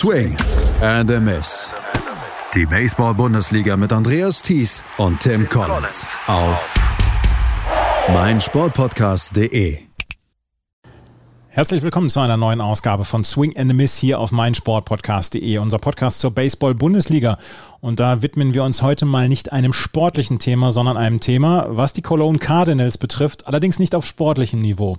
Swing 0.00 0.34
and 0.80 1.10
a 1.10 1.20
Miss. 1.20 1.70
Die 2.54 2.64
Baseball-Bundesliga 2.64 3.76
mit 3.76 3.92
Andreas 3.92 4.40
Thies 4.40 4.82
und 4.96 5.20
Tim 5.20 5.46
Collins 5.46 6.06
auf 6.26 6.72
meinsportpodcast.de. 8.10 9.80
Herzlich 11.48 11.82
willkommen 11.82 12.08
zu 12.08 12.20
einer 12.20 12.38
neuen 12.38 12.62
Ausgabe 12.62 13.04
von 13.04 13.24
Swing 13.24 13.54
and 13.58 13.72
a 13.72 13.74
Miss 13.74 13.98
hier 13.98 14.20
auf 14.20 14.32
meinsportpodcast.de, 14.32 15.58
unser 15.58 15.78
Podcast 15.78 16.20
zur 16.20 16.30
Baseball-Bundesliga. 16.30 17.36
Und 17.80 18.00
da 18.00 18.22
widmen 18.22 18.54
wir 18.54 18.64
uns 18.64 18.80
heute 18.80 19.04
mal 19.04 19.28
nicht 19.28 19.52
einem 19.52 19.74
sportlichen 19.74 20.38
Thema, 20.38 20.72
sondern 20.72 20.96
einem 20.96 21.20
Thema, 21.20 21.66
was 21.68 21.92
die 21.92 22.00
Cologne 22.00 22.38
Cardinals 22.38 22.96
betrifft, 22.96 23.46
allerdings 23.46 23.78
nicht 23.78 23.94
auf 23.94 24.06
sportlichem 24.06 24.62
Niveau. 24.62 24.96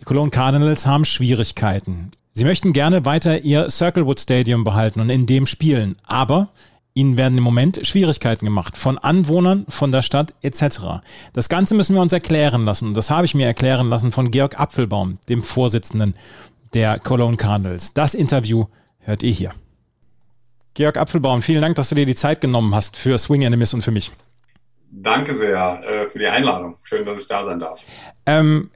Die 0.00 0.04
Cologne 0.04 0.30
Cardinals 0.30 0.86
haben 0.86 1.04
Schwierigkeiten. 1.04 2.12
Sie 2.36 2.44
möchten 2.44 2.72
gerne 2.72 3.04
weiter 3.04 3.42
ihr 3.42 3.70
Circlewood 3.70 4.18
Stadium 4.18 4.64
behalten 4.64 4.98
und 4.98 5.08
in 5.08 5.24
dem 5.24 5.46
spielen, 5.46 5.94
aber 6.02 6.48
Ihnen 6.92 7.16
werden 7.16 7.38
im 7.38 7.44
Moment 7.44 7.86
Schwierigkeiten 7.86 8.44
gemacht 8.44 8.76
von 8.76 8.98
Anwohnern, 8.98 9.66
von 9.68 9.92
der 9.92 10.02
Stadt 10.02 10.34
etc. 10.42 11.02
Das 11.32 11.48
Ganze 11.48 11.76
müssen 11.76 11.94
wir 11.94 12.02
uns 12.02 12.12
erklären 12.12 12.64
lassen. 12.64 12.92
Das 12.92 13.08
habe 13.10 13.24
ich 13.24 13.36
mir 13.36 13.46
erklären 13.46 13.88
lassen 13.88 14.10
von 14.10 14.32
Georg 14.32 14.58
Apfelbaum, 14.58 15.18
dem 15.28 15.44
Vorsitzenden 15.44 16.14
der 16.72 16.98
Cologne 16.98 17.36
Cardinals. 17.36 17.94
Das 17.94 18.14
Interview 18.14 18.66
hört 18.98 19.22
ihr 19.22 19.32
hier. 19.32 19.52
Georg 20.74 20.96
Apfelbaum, 20.96 21.40
vielen 21.40 21.62
Dank, 21.62 21.76
dass 21.76 21.90
du 21.90 21.94
dir 21.94 22.06
die 22.06 22.16
Zeit 22.16 22.40
genommen 22.40 22.74
hast 22.74 22.96
für 22.96 23.16
Swing 23.16 23.46
and 23.46 23.56
Miss 23.56 23.74
und 23.74 23.82
für 23.82 23.92
mich. 23.92 24.10
Danke 24.90 25.34
sehr 25.34 25.82
äh, 25.84 26.10
für 26.10 26.18
die 26.18 26.26
Einladung. 26.26 26.78
Schön, 26.82 27.04
dass 27.04 27.20
ich 27.20 27.28
da 27.28 27.44
sein 27.44 27.60
darf. 27.60 27.80
Ähm, 28.26 28.70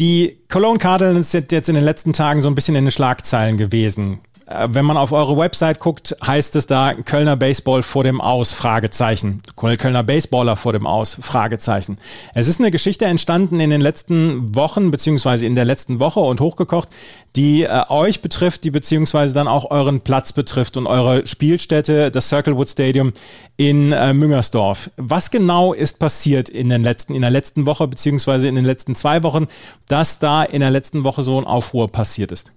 die 0.00 0.38
Cologne 0.48 0.78
Cardinals 0.78 1.30
sind 1.30 1.52
jetzt 1.52 1.68
in 1.68 1.74
den 1.74 1.84
letzten 1.84 2.12
Tagen 2.12 2.40
so 2.40 2.48
ein 2.48 2.54
bisschen 2.54 2.74
in 2.74 2.84
den 2.84 2.90
Schlagzeilen 2.90 3.58
gewesen. 3.58 4.20
Äh, 4.50 4.68
wenn 4.70 4.84
man 4.84 4.96
auf 4.96 5.12
eure 5.12 5.36
Website 5.36 5.80
guckt, 5.80 6.16
heißt 6.24 6.56
es 6.56 6.66
da 6.66 6.94
Kölner 6.94 7.36
Baseball 7.36 7.82
vor 7.82 8.04
dem 8.04 8.20
Aus, 8.20 8.52
Fragezeichen. 8.52 9.42
Kölner 9.56 10.02
Baseballer 10.02 10.56
vor 10.56 10.72
dem 10.72 10.86
Aus, 10.86 11.16
Fragezeichen. 11.20 11.98
Es 12.34 12.48
ist 12.48 12.60
eine 12.60 12.70
Geschichte 12.70 13.04
entstanden 13.04 13.60
in 13.60 13.70
den 13.70 13.80
letzten 13.80 14.54
Wochen, 14.54 14.90
beziehungsweise 14.90 15.46
in 15.46 15.54
der 15.54 15.64
letzten 15.64 16.00
Woche 16.00 16.20
und 16.20 16.40
hochgekocht, 16.40 16.88
die 17.36 17.62
äh, 17.62 17.82
euch 17.88 18.22
betrifft, 18.22 18.64
die 18.64 18.70
beziehungsweise 18.70 19.34
dann 19.34 19.48
auch 19.48 19.70
euren 19.70 20.00
Platz 20.00 20.32
betrifft 20.32 20.76
und 20.76 20.86
eure 20.86 21.26
Spielstätte, 21.26 22.10
das 22.10 22.28
Circlewood 22.28 22.68
Stadium 22.68 23.12
in 23.56 23.92
äh, 23.92 24.12
Müngersdorf. 24.12 24.90
Was 24.96 25.30
genau 25.30 25.72
ist 25.72 26.00
passiert 26.00 26.48
in 26.48 26.68
den 26.68 26.82
letzten, 26.82 27.14
in 27.14 27.20
der 27.20 27.30
letzten 27.30 27.66
Woche, 27.66 27.86
beziehungsweise 27.86 28.48
in 28.48 28.56
den 28.56 28.64
letzten 28.64 28.96
zwei 28.96 29.22
Wochen, 29.22 29.46
dass 29.86 30.18
da 30.18 30.42
in 30.42 30.60
der 30.60 30.70
letzten 30.70 31.04
Woche 31.04 31.22
so 31.22 31.38
ein 31.38 31.46
Aufruhr 31.46 31.88
passiert 31.88 32.32
ist? 32.32 32.52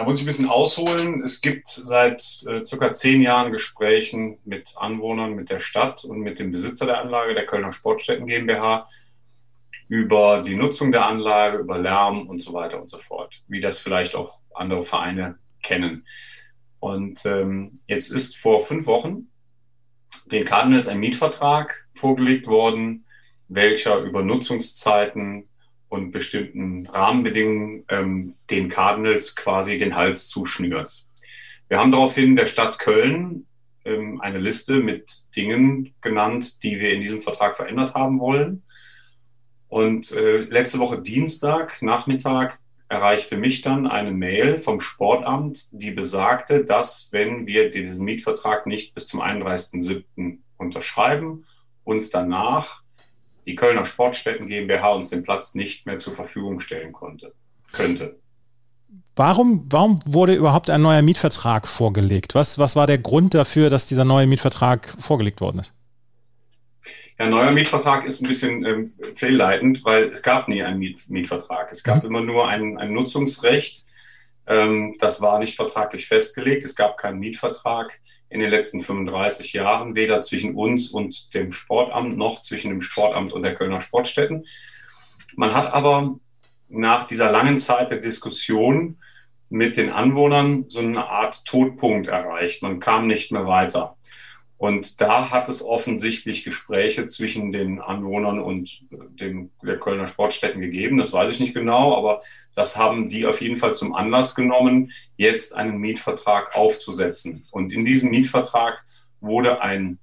Da 0.00 0.06
muss 0.06 0.16
ich 0.16 0.22
ein 0.22 0.28
bisschen 0.28 0.48
ausholen. 0.48 1.22
Es 1.22 1.42
gibt 1.42 1.68
seit 1.68 2.22
äh, 2.48 2.64
circa 2.64 2.94
zehn 2.94 3.20
Jahren 3.20 3.52
Gesprächen 3.52 4.38
mit 4.46 4.72
Anwohnern, 4.78 5.34
mit 5.34 5.50
der 5.50 5.60
Stadt 5.60 6.06
und 6.06 6.20
mit 6.20 6.38
dem 6.38 6.52
Besitzer 6.52 6.86
der 6.86 7.02
Anlage, 7.02 7.34
der 7.34 7.44
Kölner 7.44 7.70
Sportstätten 7.70 8.26
GmbH, 8.26 8.88
über 9.88 10.42
die 10.42 10.54
Nutzung 10.54 10.90
der 10.90 11.04
Anlage, 11.04 11.58
über 11.58 11.76
Lärm 11.76 12.28
und 12.28 12.40
so 12.40 12.54
weiter 12.54 12.80
und 12.80 12.88
so 12.88 12.96
fort, 12.96 13.42
wie 13.46 13.60
das 13.60 13.78
vielleicht 13.78 14.16
auch 14.16 14.40
andere 14.54 14.84
Vereine 14.84 15.38
kennen. 15.62 16.06
Und 16.78 17.26
ähm, 17.26 17.74
jetzt 17.86 18.10
ist 18.10 18.38
vor 18.38 18.62
fünf 18.62 18.86
Wochen 18.86 19.28
den 20.32 20.46
Cardinals 20.46 20.88
ein 20.88 21.00
Mietvertrag 21.00 21.86
vorgelegt 21.94 22.46
worden, 22.46 23.04
welcher 23.48 23.98
über 23.98 24.22
Nutzungszeiten 24.22 25.50
und 25.90 26.12
bestimmten 26.12 26.86
Rahmenbedingungen 26.86 27.84
ähm, 27.90 28.34
den 28.48 28.68
Cardinals 28.68 29.36
quasi 29.36 29.76
den 29.76 29.96
Hals 29.96 30.28
zuschnürt. 30.28 31.04
Wir 31.68 31.78
haben 31.78 31.92
daraufhin 31.92 32.36
der 32.36 32.46
Stadt 32.46 32.78
Köln 32.78 33.46
ähm, 33.84 34.20
eine 34.20 34.38
Liste 34.38 34.76
mit 34.76 35.10
Dingen 35.36 35.92
genannt, 36.00 36.62
die 36.62 36.80
wir 36.80 36.92
in 36.92 37.00
diesem 37.00 37.20
Vertrag 37.20 37.56
verändert 37.56 37.94
haben 37.94 38.20
wollen. 38.20 38.62
Und 39.68 40.12
äh, 40.12 40.38
letzte 40.38 40.78
Woche 40.78 41.02
Dienstag 41.02 41.82
Nachmittag 41.82 42.60
erreichte 42.88 43.36
mich 43.36 43.62
dann 43.62 43.86
eine 43.86 44.12
Mail 44.12 44.58
vom 44.58 44.80
Sportamt, 44.80 45.68
die 45.72 45.90
besagte, 45.90 46.64
dass 46.64 47.08
wenn 47.12 47.46
wir 47.46 47.70
diesen 47.70 48.04
Mietvertrag 48.04 48.66
nicht 48.66 48.94
bis 48.94 49.06
zum 49.06 49.22
31.07. 49.22 50.38
unterschreiben, 50.56 51.44
uns 51.84 52.10
danach 52.10 52.82
die 53.46 53.54
Kölner 53.54 53.84
Sportstätten 53.84 54.48
GmbH 54.48 54.90
uns 54.90 55.10
den 55.10 55.22
Platz 55.22 55.54
nicht 55.54 55.86
mehr 55.86 55.98
zur 55.98 56.14
Verfügung 56.14 56.60
stellen 56.60 56.92
konnte, 56.92 57.34
könnte. 57.72 58.18
Warum, 59.16 59.66
warum 59.68 59.98
wurde 60.06 60.34
überhaupt 60.34 60.70
ein 60.70 60.82
neuer 60.82 61.02
Mietvertrag 61.02 61.66
vorgelegt? 61.66 62.34
Was, 62.34 62.58
was 62.58 62.76
war 62.76 62.86
der 62.86 62.98
Grund 62.98 63.34
dafür, 63.34 63.70
dass 63.70 63.86
dieser 63.86 64.04
neue 64.04 64.26
Mietvertrag 64.26 64.88
vorgelegt 64.98 65.40
worden 65.40 65.58
ist? 65.58 65.74
Der 67.18 67.28
neue 67.28 67.52
Mietvertrag 67.52 68.06
ist 68.06 68.22
ein 68.22 68.28
bisschen 68.28 68.64
ähm, 68.64 68.90
fehlleitend, 69.14 69.84
weil 69.84 70.04
es 70.04 70.22
gab 70.22 70.48
nie 70.48 70.62
einen 70.62 70.78
Miet 70.78 71.10
Mietvertrag. 71.10 71.70
Es 71.70 71.82
gab 71.82 72.02
mhm. 72.02 72.08
immer 72.08 72.20
nur 72.22 72.48
ein, 72.48 72.78
ein 72.78 72.94
Nutzungsrecht. 72.94 73.84
Ähm, 74.46 74.96
das 74.98 75.20
war 75.20 75.38
nicht 75.38 75.54
vertraglich 75.54 76.06
festgelegt. 76.06 76.64
Es 76.64 76.74
gab 76.74 76.96
keinen 76.96 77.18
Mietvertrag 77.18 78.00
in 78.30 78.40
den 78.40 78.48
letzten 78.48 78.80
35 78.80 79.52
Jahren, 79.52 79.96
weder 79.96 80.22
zwischen 80.22 80.54
uns 80.54 80.88
und 80.88 81.34
dem 81.34 81.52
Sportamt 81.52 82.16
noch 82.16 82.40
zwischen 82.40 82.70
dem 82.70 82.80
Sportamt 82.80 83.32
und 83.32 83.42
der 83.42 83.54
Kölner 83.54 83.80
Sportstätten. 83.80 84.46
Man 85.36 85.54
hat 85.54 85.72
aber 85.72 86.16
nach 86.68 87.06
dieser 87.08 87.30
langen 87.32 87.58
Zeit 87.58 87.90
der 87.90 87.98
Diskussion 87.98 88.98
mit 89.50 89.76
den 89.76 89.90
Anwohnern 89.90 90.66
so 90.68 90.78
eine 90.78 91.06
Art 91.06 91.44
Todpunkt 91.44 92.06
erreicht. 92.06 92.62
Man 92.62 92.78
kam 92.78 93.08
nicht 93.08 93.32
mehr 93.32 93.46
weiter. 93.46 93.96
Und 94.60 95.00
da 95.00 95.30
hat 95.30 95.48
es 95.48 95.64
offensichtlich 95.64 96.44
Gespräche 96.44 97.06
zwischen 97.06 97.50
den 97.50 97.80
Anwohnern 97.80 98.38
und 98.38 98.84
dem, 99.18 99.48
der 99.62 99.78
Kölner 99.78 100.06
Sportstätten 100.06 100.60
gegeben. 100.60 100.98
Das 100.98 101.14
weiß 101.14 101.30
ich 101.30 101.40
nicht 101.40 101.54
genau, 101.54 101.96
aber 101.96 102.20
das 102.54 102.76
haben 102.76 103.08
die 103.08 103.24
auf 103.24 103.40
jeden 103.40 103.56
Fall 103.56 103.72
zum 103.72 103.94
Anlass 103.94 104.34
genommen, 104.34 104.92
jetzt 105.16 105.56
einen 105.56 105.78
Mietvertrag 105.78 106.54
aufzusetzen. 106.54 107.46
Und 107.50 107.72
in 107.72 107.86
diesem 107.86 108.10
Mietvertrag 108.10 108.84
wurde 109.22 109.62
ein 109.62 109.98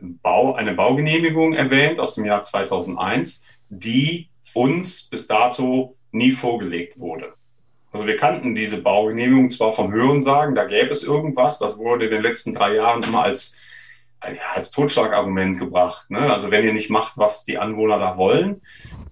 Bau, 0.00 0.54
eine 0.54 0.74
Baugenehmigung 0.74 1.52
erwähnt 1.52 2.00
aus 2.00 2.16
dem 2.16 2.24
Jahr 2.24 2.42
2001, 2.42 3.44
die 3.68 4.30
uns 4.52 5.08
bis 5.10 5.28
dato 5.28 5.96
nie 6.10 6.32
vorgelegt 6.32 6.98
wurde. 6.98 7.34
Also 7.92 8.08
wir 8.08 8.16
kannten 8.16 8.56
diese 8.56 8.82
Baugenehmigung 8.82 9.48
zwar 9.50 9.72
vom 9.72 9.92
Hörensagen, 9.92 10.56
da 10.56 10.64
gäbe 10.64 10.90
es 10.90 11.04
irgendwas, 11.04 11.60
das 11.60 11.78
wurde 11.78 12.06
in 12.06 12.10
den 12.10 12.22
letzten 12.22 12.52
drei 12.52 12.74
Jahren 12.74 13.04
immer 13.04 13.22
als 13.22 13.60
als 14.54 14.70
Totschlagargument 14.70 15.58
gebracht. 15.58 16.10
Ne? 16.10 16.32
Also 16.32 16.50
wenn 16.50 16.64
ihr 16.64 16.72
nicht 16.72 16.90
macht, 16.90 17.18
was 17.18 17.44
die 17.44 17.58
Anwohner 17.58 17.98
da 17.98 18.16
wollen, 18.16 18.62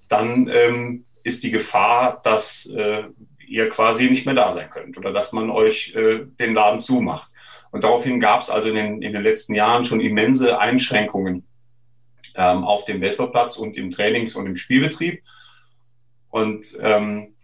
dann 0.08 0.48
ähm, 0.52 1.04
ist 1.22 1.42
die 1.42 1.50
Gefahr, 1.50 2.20
dass 2.22 2.66
äh, 2.66 3.04
ihr 3.46 3.68
quasi 3.68 4.08
nicht 4.08 4.26
mehr 4.26 4.34
da 4.34 4.52
sein 4.52 4.70
könnt 4.70 4.96
oder 4.96 5.12
dass 5.12 5.32
man 5.32 5.50
euch 5.50 5.94
äh, 5.94 6.20
den 6.38 6.54
Laden 6.54 6.78
zumacht. 6.78 7.30
Und 7.72 7.84
daraufhin 7.84 8.20
gab 8.20 8.40
es 8.40 8.50
also 8.50 8.68
in 8.68 8.74
den, 8.74 9.02
in 9.02 9.12
den 9.12 9.22
letzten 9.22 9.54
Jahren 9.54 9.84
schon 9.84 10.00
immense 10.00 10.58
Einschränkungen 10.58 11.46
ähm, 12.36 12.64
auf 12.64 12.84
dem 12.84 13.00
Baseballplatz 13.00 13.56
und 13.56 13.76
im 13.76 13.90
Trainings- 13.90 14.34
und 14.34 14.46
im 14.46 14.56
Spielbetrieb. 14.56 15.22
Und 16.30 16.78
ähm, 16.82 17.34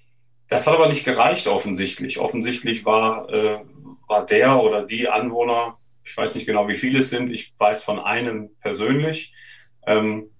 das 0.49 0.67
hat 0.67 0.75
aber 0.75 0.89
nicht 0.89 1.05
gereicht 1.05 1.49
offensichtlich. 1.49 2.19
Offensichtlich 2.19 2.85
war, 2.85 3.29
äh, 3.31 3.61
war 4.07 4.25
der 4.27 4.63
oder 4.63 4.85
die 4.85 5.09
Anwohner 5.09 5.79
ich 6.07 6.17
weiß 6.17 6.37
nicht 6.37 6.47
genau, 6.47 6.69
wie 6.69 6.77
viele 6.77 7.01
es 7.01 7.11
sind. 7.11 7.31
Ich 7.31 7.53
weiß 7.59 7.83
von 7.85 7.99
einem 7.99 8.51
persönlich. 8.61 9.35
Ähm, 9.87 10.31
äh, 10.31 10.36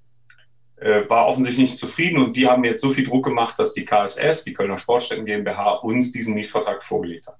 war 1.09 1.27
offensichtlich 1.27 1.71
nicht 1.71 1.79
zufrieden 1.79 2.19
und 2.19 2.37
die 2.37 2.47
haben 2.47 2.63
jetzt 2.65 2.83
so 2.83 2.91
viel 2.91 3.05
Druck 3.05 3.25
gemacht, 3.25 3.59
dass 3.59 3.73
die 3.73 3.87
KSS, 3.87 4.45
die 4.45 4.53
Kölner 4.53 4.77
Sportstätten 4.77 5.25
GmbH, 5.25 5.71
uns 5.77 6.13
diesen 6.13 6.35
Mietvertrag 6.35 6.83
vorgelegt 6.85 7.29
hat. 7.29 7.37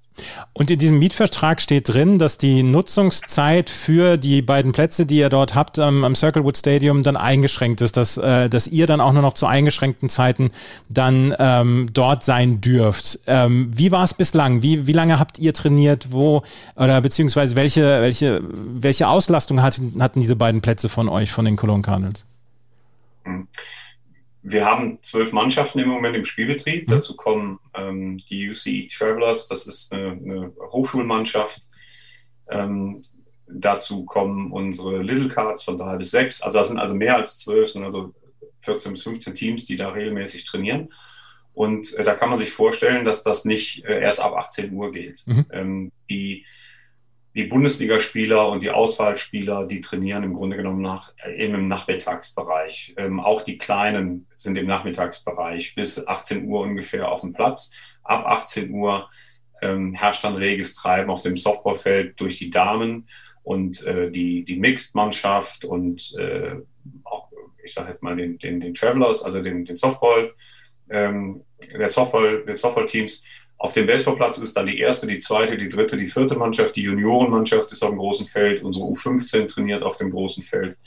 Und 0.53 0.71
in 0.71 0.79
diesem 0.79 0.97
Mietvertrag 0.97 1.61
steht 1.61 1.89
drin, 1.89 2.17
dass 2.17 2.39
die 2.39 2.63
Nutzungszeit 2.63 3.69
für 3.69 4.17
die 4.17 4.41
beiden 4.41 4.71
Plätze, 4.71 5.05
die 5.05 5.17
ihr 5.17 5.29
dort 5.29 5.53
habt 5.53 5.77
am, 5.77 6.03
am 6.03 6.15
Circlewood 6.15 6.57
Stadium, 6.57 7.03
dann 7.03 7.15
eingeschränkt 7.15 7.81
ist, 7.81 7.95
dass, 7.95 8.17
äh, 8.17 8.49
dass 8.49 8.67
ihr 8.67 8.87
dann 8.87 9.01
auch 9.01 9.13
nur 9.13 9.21
noch 9.21 9.35
zu 9.35 9.45
eingeschränkten 9.45 10.09
Zeiten 10.09 10.49
dann 10.89 11.35
ähm, 11.37 11.89
dort 11.93 12.23
sein 12.23 12.59
dürft. 12.59 13.19
Ähm, 13.27 13.69
wie 13.73 13.91
war 13.91 14.03
es 14.03 14.15
bislang? 14.15 14.63
Wie, 14.63 14.87
wie 14.87 14.93
lange 14.93 15.19
habt 15.19 15.37
ihr 15.37 15.53
trainiert? 15.53 16.11
Wo 16.11 16.41
oder 16.75 17.01
beziehungsweise 17.01 17.55
welche, 17.55 18.01
welche, 18.01 18.41
welche 18.43 19.07
Auslastung 19.07 19.61
hatten, 19.61 20.01
hatten 20.01 20.21
diese 20.21 20.35
beiden 20.35 20.61
Plätze 20.61 20.89
von 20.89 21.07
euch, 21.07 21.31
von 21.31 21.45
den 21.45 21.55
Cologne 21.55 21.83
Cardinals? 21.83 22.25
Wir 24.41 24.65
haben 24.65 24.99
zwölf 25.01 25.33
Mannschaften 25.33 25.79
im 25.79 25.89
Moment 25.89 26.15
im 26.15 26.23
Spielbetrieb. 26.23 26.87
Mhm. 26.87 26.91
Dazu 26.93 27.15
kommen 27.15 27.59
ähm, 27.73 28.17
die 28.29 28.49
UCE 28.49 28.87
Travelers, 28.87 29.47
das 29.47 29.67
ist 29.67 29.91
eine, 29.91 30.11
eine 30.11 30.53
Hochschulmannschaft. 30.71 31.63
Ähm, 32.49 33.01
dazu 33.47 34.05
kommen 34.05 34.51
unsere 34.51 35.01
Little 35.01 35.29
Cards 35.29 35.63
von 35.63 35.77
drei 35.77 35.97
bis 35.97 36.11
sechs. 36.11 36.41
Also 36.41 36.59
das 36.59 36.69
sind 36.69 36.79
also 36.79 36.95
mehr 36.95 37.15
als 37.15 37.39
zwölf, 37.39 37.69
sind 37.69 37.83
also 37.83 38.13
14 38.61 38.93
bis 38.93 39.03
15 39.03 39.35
Teams, 39.35 39.65
die 39.65 39.77
da 39.77 39.89
regelmäßig 39.89 40.45
trainieren. 40.45 40.89
Und 41.53 41.95
äh, 41.95 42.03
da 42.03 42.13
kann 42.13 42.29
man 42.29 42.39
sich 42.39 42.51
vorstellen, 42.51 43.03
dass 43.03 43.23
das 43.23 43.43
nicht 43.43 43.83
äh, 43.85 43.99
erst 44.01 44.21
ab 44.21 44.33
18 44.33 44.71
Uhr 44.73 44.91
geht. 44.91 45.25
Mhm. 45.25 45.45
Ähm, 45.51 45.91
die, 46.09 46.45
die 47.37 47.43
Bundesligaspieler 47.43 48.49
und 48.49 48.63
die 48.63 48.71
Auswahlspieler, 48.71 49.67
die 49.67 49.79
trainieren 49.79 50.23
im 50.23 50.33
Grunde 50.33 50.57
genommen 50.57 50.81
nach, 50.81 51.13
äh, 51.23 51.45
im 51.45 51.67
Nachmittagsbereich. 51.67 52.95
Ähm, 52.97 53.19
auch 53.19 53.43
die 53.43 53.59
Kleinen 53.59 54.27
sind 54.35 54.57
im 54.57 54.65
Nachmittagsbereich 54.65 55.75
bis 55.75 56.05
18 56.05 56.47
Uhr 56.47 56.61
ungefähr 56.61 57.11
auf 57.11 57.21
dem 57.21 57.33
Platz. 57.33 57.71
Ab 58.03 58.25
18 58.25 58.71
Uhr 58.71 59.07
ähm, 59.61 59.93
herrscht 59.93 60.23
dann 60.23 60.35
reges 60.35 60.73
Treiben 60.73 61.11
auf 61.11 61.21
dem 61.21 61.37
Softballfeld 61.37 62.19
durch 62.19 62.39
die 62.39 62.49
Damen 62.49 63.07
und 63.43 63.85
äh, 63.85 64.09
die, 64.09 64.43
die 64.43 64.57
Mixed-Mannschaft 64.57 65.63
und 65.63 66.15
äh, 66.17 66.55
auch, 67.03 67.29
ich 67.63 67.73
sage 67.73 67.91
jetzt 67.91 68.01
mal, 68.01 68.15
den, 68.15 68.39
den, 68.39 68.59
den 68.59 68.73
Travelers, 68.73 69.23
also 69.23 69.43
den, 69.43 69.63
den 69.63 69.77
Softball 69.77 70.33
ähm, 70.89 71.43
der 71.71 71.89
Softball, 71.89 72.43
der 72.45 72.55
Softball-Teams. 72.55 73.23
Auf 73.57 73.73
dem 73.73 73.87
Baseballplatz 73.87 74.37
ist 74.37 74.55
dann 74.55 74.67
die 74.67 74.79
erste, 74.79 75.07
die 75.07 75.17
zweite, 75.17 75.57
die 75.57 75.69
dritte, 75.69 75.97
die 75.97 76.05
vierte 76.05 76.35
Mannschaft. 76.35 76.75
Die 76.75 76.83
Juniorenmannschaft 76.83 77.71
ist 77.71 77.83
auf 77.83 77.89
dem 77.89 77.97
großen 77.97 78.27
Feld. 78.27 78.61
Unsere 78.63 78.85
U15 78.85 79.47
trainiert 79.47 79.83
auf 79.83 79.97
dem 79.97 80.11
großen 80.11 80.43
Feld. 80.43 80.77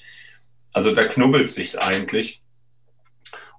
Also 0.72 0.94
da 0.94 1.04
knubbelt 1.04 1.50
sich's 1.50 1.76
eigentlich. 1.76 2.42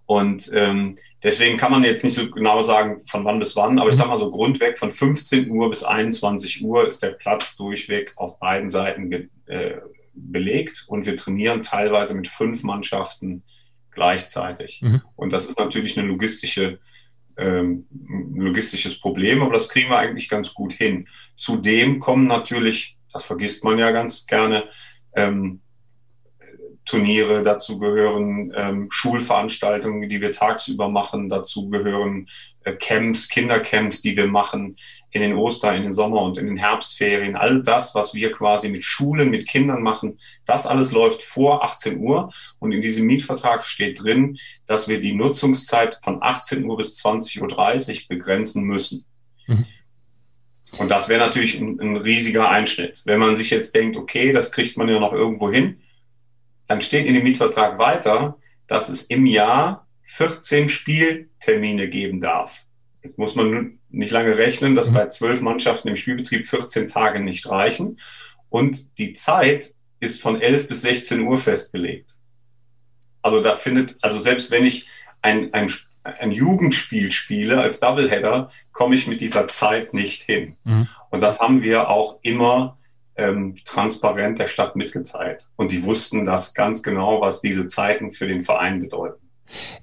Und 0.05 0.51
ähm, 0.53 0.97
deswegen 1.23 1.57
kann 1.57 1.71
man 1.71 1.83
jetzt 1.83 2.03
nicht 2.03 2.15
so 2.15 2.29
genau 2.29 2.61
sagen, 2.61 3.01
von 3.07 3.23
wann 3.23 3.39
bis 3.39 3.55
wann, 3.55 3.79
aber 3.79 3.89
ich 3.89 3.95
sag 3.95 4.07
mal 4.07 4.17
so 4.17 4.29
grundweg 4.29 4.77
von 4.77 4.91
15 4.91 5.49
Uhr 5.49 5.69
bis 5.69 5.83
21 5.83 6.63
Uhr 6.63 6.87
ist 6.87 7.01
der 7.01 7.11
Platz 7.11 7.55
durchweg 7.55 8.13
auf 8.17 8.37
beiden 8.39 8.69
Seiten 8.69 9.09
be 9.09 9.29
äh, 9.45 9.77
belegt 10.13 10.83
und 10.87 11.05
wir 11.05 11.15
trainieren 11.15 11.61
teilweise 11.61 12.13
mit 12.13 12.27
fünf 12.27 12.63
Mannschaften 12.63 13.43
gleichzeitig. 13.91 14.81
Mhm. 14.81 15.01
Und 15.15 15.31
das 15.31 15.47
ist 15.47 15.57
natürlich 15.57 15.97
eine 15.97 16.07
logistische, 16.07 16.79
ähm, 17.37 17.87
logistisches 18.35 18.99
Problem, 18.99 19.41
aber 19.41 19.53
das 19.53 19.69
kriegen 19.69 19.89
wir 19.89 19.97
eigentlich 19.97 20.29
ganz 20.29 20.53
gut 20.53 20.73
hin. 20.73 21.07
Zudem 21.35 21.99
kommen 21.99 22.27
natürlich, 22.27 22.97
das 23.11 23.23
vergisst 23.23 23.63
man 23.63 23.77
ja 23.77 23.91
ganz 23.91 24.25
gerne, 24.25 24.65
ähm, 25.15 25.61
Turniere, 26.85 27.43
dazu 27.43 27.77
gehören 27.77 28.51
ähm, 28.55 28.87
Schulveranstaltungen, 28.89 30.09
die 30.09 30.19
wir 30.19 30.31
tagsüber 30.31 30.89
machen, 30.89 31.29
dazu 31.29 31.69
gehören 31.69 32.27
Camps, 32.79 33.29
Kindercamps, 33.29 34.01
die 34.01 34.15
wir 34.15 34.27
machen 34.27 34.75
in 35.11 35.21
den 35.21 35.33
Oster-, 35.33 35.75
in 35.75 35.83
den 35.83 35.91
Sommer- 35.91 36.21
und 36.21 36.37
in 36.37 36.45
den 36.45 36.57
Herbstferien. 36.57 37.35
All 37.35 37.63
das, 37.63 37.95
was 37.95 38.13
wir 38.13 38.31
quasi 38.31 38.69
mit 38.69 38.83
Schulen, 38.83 39.29
mit 39.29 39.47
Kindern 39.47 39.81
machen, 39.81 40.19
das 40.45 40.67
alles 40.67 40.91
läuft 40.91 41.21
vor 41.21 41.63
18 41.63 41.99
Uhr. 41.99 42.31
Und 42.59 42.71
in 42.71 42.81
diesem 42.81 43.07
Mietvertrag 43.07 43.65
steht 43.65 44.03
drin, 44.03 44.37
dass 44.67 44.87
wir 44.87 44.99
die 44.99 45.13
Nutzungszeit 45.13 45.99
von 46.03 46.21
18 46.21 46.65
Uhr 46.65 46.77
bis 46.77 46.95
20.30 47.03 47.41
Uhr 47.41 48.07
begrenzen 48.09 48.63
müssen. 48.63 49.05
Mhm. 49.47 49.65
Und 50.77 50.89
das 50.89 51.09
wäre 51.09 51.19
natürlich 51.19 51.59
ein, 51.59 51.79
ein 51.79 51.97
riesiger 51.97 52.49
Einschnitt. 52.49 53.01
Wenn 53.05 53.19
man 53.19 53.35
sich 53.35 53.49
jetzt 53.49 53.75
denkt, 53.75 53.97
okay, 53.97 54.31
das 54.31 54.51
kriegt 54.51 54.77
man 54.77 54.87
ja 54.87 54.99
noch 54.99 55.13
irgendwo 55.13 55.51
hin, 55.51 55.81
dann 56.67 56.81
steht 56.81 57.05
in 57.05 57.13
dem 57.13 57.23
Mietvertrag 57.23 57.77
weiter, 57.77 58.37
dass 58.67 58.87
es 58.87 59.03
im 59.03 59.25
Jahr 59.25 59.87
14 60.11 60.67
Spieltermine 60.67 61.87
geben 61.87 62.19
darf. 62.19 62.65
Jetzt 63.01 63.17
muss 63.17 63.35
man 63.35 63.79
nicht 63.89 64.11
lange 64.11 64.37
rechnen, 64.37 64.75
dass 64.75 64.89
mhm. 64.89 64.95
bei 64.95 65.07
zwölf 65.07 65.39
Mannschaften 65.41 65.87
im 65.87 65.95
Spielbetrieb 65.95 66.47
14 66.47 66.89
Tage 66.89 67.21
nicht 67.21 67.49
reichen. 67.49 67.97
Und 68.49 68.97
die 68.97 69.13
Zeit 69.13 69.73
ist 70.01 70.21
von 70.21 70.41
11 70.41 70.67
bis 70.67 70.81
16 70.81 71.21
Uhr 71.21 71.37
festgelegt. 71.37 72.17
Also 73.21 73.41
da 73.41 73.53
findet, 73.53 73.97
also 74.01 74.19
selbst 74.19 74.51
wenn 74.51 74.65
ich 74.65 74.87
ein, 75.21 75.53
ein, 75.53 75.71
ein 76.03 76.31
Jugendspiel 76.31 77.13
spiele 77.13 77.61
als 77.61 77.79
Doubleheader, 77.79 78.51
komme 78.73 78.95
ich 78.95 79.07
mit 79.07 79.21
dieser 79.21 79.47
Zeit 79.47 79.93
nicht 79.93 80.23
hin. 80.23 80.57
Mhm. 80.65 80.89
Und 81.09 81.23
das 81.23 81.39
haben 81.39 81.63
wir 81.63 81.87
auch 81.89 82.19
immer 82.21 82.77
ähm, 83.15 83.55
transparent 83.63 84.39
der 84.39 84.47
Stadt 84.47 84.75
mitgeteilt. 84.75 85.49
Und 85.55 85.71
die 85.71 85.83
wussten 85.83 86.25
das 86.25 86.53
ganz 86.53 86.83
genau, 86.83 87.21
was 87.21 87.41
diese 87.41 87.67
Zeiten 87.67 88.11
für 88.11 88.27
den 88.27 88.41
Verein 88.41 88.81
bedeuten. 88.81 89.20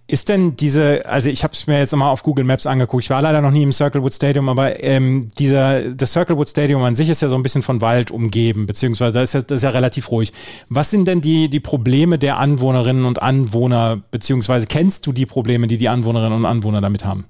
Ist 0.06 0.28
denn 0.28 0.56
diese, 0.56 1.04
also 1.06 1.28
ich 1.28 1.44
habe 1.44 1.52
es 1.54 1.66
mir 1.66 1.78
jetzt 1.78 1.94
mal 1.94 2.10
auf 2.10 2.22
Google 2.22 2.44
Maps 2.44 2.66
angeguckt, 2.66 3.04
ich 3.04 3.10
war 3.10 3.20
leider 3.20 3.40
noch 3.40 3.50
nie 3.50 3.62
im 3.62 3.72
Circlewood 3.72 4.14
Stadium, 4.14 4.48
aber 4.48 4.82
ähm, 4.82 5.28
dieser, 5.38 5.94
das 5.94 6.12
Circlewood 6.12 6.48
Stadium 6.48 6.82
an 6.82 6.96
sich 6.96 7.08
ist 7.10 7.20
ja 7.20 7.28
so 7.28 7.36
ein 7.36 7.42
bisschen 7.42 7.62
von 7.62 7.80
Wald 7.80 8.10
umgeben, 8.10 8.66
beziehungsweise 8.66 9.12
das 9.12 9.30
ist 9.30 9.34
ja, 9.34 9.42
das 9.42 9.56
ist 9.58 9.62
ja 9.62 9.70
relativ 9.70 10.10
ruhig. 10.10 10.32
Was 10.68 10.90
sind 10.90 11.06
denn 11.06 11.20
die, 11.20 11.48
die 11.50 11.60
Probleme 11.60 12.18
der 12.18 12.38
Anwohnerinnen 12.38 13.04
und 13.04 13.22
Anwohner, 13.22 14.02
beziehungsweise 14.10 14.66
kennst 14.66 15.06
du 15.06 15.12
die 15.12 15.26
Probleme, 15.26 15.66
die 15.66 15.76
die 15.76 15.88
Anwohnerinnen 15.88 16.38
und 16.38 16.46
Anwohner 16.46 16.80
damit 16.80 17.04
haben? 17.04 17.26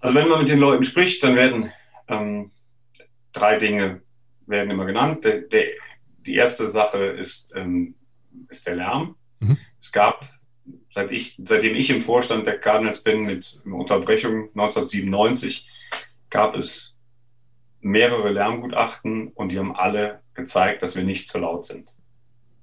Also 0.00 0.14
wenn 0.14 0.28
man 0.28 0.40
mit 0.40 0.48
den 0.48 0.58
Leuten 0.58 0.82
spricht, 0.82 1.22
dann 1.22 1.36
werden 1.36 1.70
ähm, 2.08 2.50
drei 3.32 3.58
Dinge 3.58 4.00
werden 4.46 4.70
immer 4.70 4.86
genannt. 4.86 5.24
Der, 5.24 5.42
der, 5.42 5.66
die 6.26 6.34
erste 6.34 6.68
Sache 6.68 6.98
ist, 6.98 7.54
ähm, 7.56 7.94
ist 8.48 8.66
der 8.66 8.76
Lärm. 8.76 9.16
Mhm. 9.40 9.56
Es 9.78 9.92
gab, 9.92 10.28
seit 10.90 11.12
ich, 11.12 11.40
seitdem 11.44 11.74
ich 11.74 11.90
im 11.90 12.02
Vorstand 12.02 12.46
der 12.46 12.58
Cardinals 12.58 13.02
bin, 13.02 13.22
mit 13.22 13.62
Unterbrechung 13.64 14.50
1997, 14.50 15.68
gab 16.30 16.54
es 16.54 17.00
mehrere 17.80 18.30
Lärmgutachten 18.30 19.28
und 19.28 19.52
die 19.52 19.58
haben 19.58 19.74
alle 19.74 20.20
gezeigt, 20.34 20.82
dass 20.82 20.96
wir 20.96 21.04
nicht 21.04 21.28
zu 21.28 21.38
laut 21.38 21.64
sind. 21.64 21.96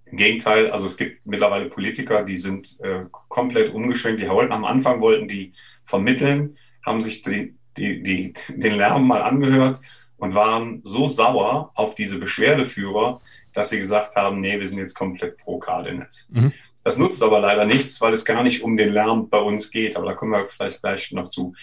Im 0.06 0.18
Gegenteil, 0.18 0.72
also 0.72 0.86
es 0.86 0.96
gibt 0.96 1.26
mittlerweile 1.26 1.66
Politiker, 1.70 2.24
die 2.24 2.38
sind 2.38 2.80
äh, 2.82 3.06
komplett 3.12 3.74
umgeschwenkt. 3.74 4.22
Die 4.22 4.30
wollten 4.30 4.54
am 4.54 4.64
Anfang 4.64 5.02
wollten 5.02 5.28
die 5.28 5.54
vermitteln, 5.84 6.58
haben 6.86 7.02
sich 7.02 7.24
die, 7.24 7.56
die, 7.76 8.02
die, 8.04 8.34
den 8.50 8.76
Lärm 8.76 9.06
mal 9.06 9.22
angehört 9.22 9.82
und 10.18 10.34
waren 10.34 10.82
so 10.84 11.08
sauer 11.08 11.72
auf 11.76 11.94
diese 11.96 12.20
Beschwerdeführer, 12.20 13.22
dass 13.54 13.70
sie 13.70 13.80
gesagt 13.80 14.16
haben, 14.16 14.40
nee, 14.40 14.60
wir 14.60 14.68
sind 14.68 14.80
jetzt 14.80 14.94
komplett 14.94 15.38
pro 15.38 15.60
Cardinals. 15.60 16.30
Mhm. 16.32 16.54
Das 16.88 16.98
nutzt 16.98 17.22
aber 17.22 17.42
leider 17.42 17.66
nichts, 17.66 18.00
weil 18.00 18.14
es 18.14 18.24
gar 18.24 18.44
nicht 18.44 18.64
um 18.64 18.78
den 18.78 18.94
Lärm 18.94 19.28
bei 19.28 19.40
uns 19.40 19.72
geht. 19.72 19.98
Aber 19.98 20.06
da 20.06 20.14
kommen 20.14 20.32
wir 20.32 20.46
vielleicht 20.46 20.80
gleich 20.80 21.12
noch 21.12 21.28
zu. 21.28 21.54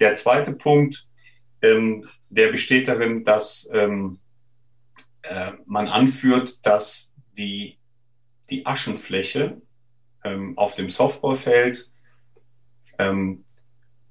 Der 0.00 0.16
zweite 0.16 0.54
Punkt, 0.54 1.08
ähm, 1.62 2.04
der 2.30 2.50
besteht 2.50 2.88
darin, 2.88 3.22
dass 3.22 3.70
ähm, 3.72 4.18
äh, 5.22 5.52
man 5.66 5.86
anführt, 5.86 6.66
dass 6.66 7.14
die, 7.38 7.78
die 8.50 8.66
Aschenfläche 8.66 9.62
ähm, 10.24 10.58
auf 10.58 10.74
dem 10.74 10.88
Softballfeld 10.88 11.88
ähm, 12.98 13.44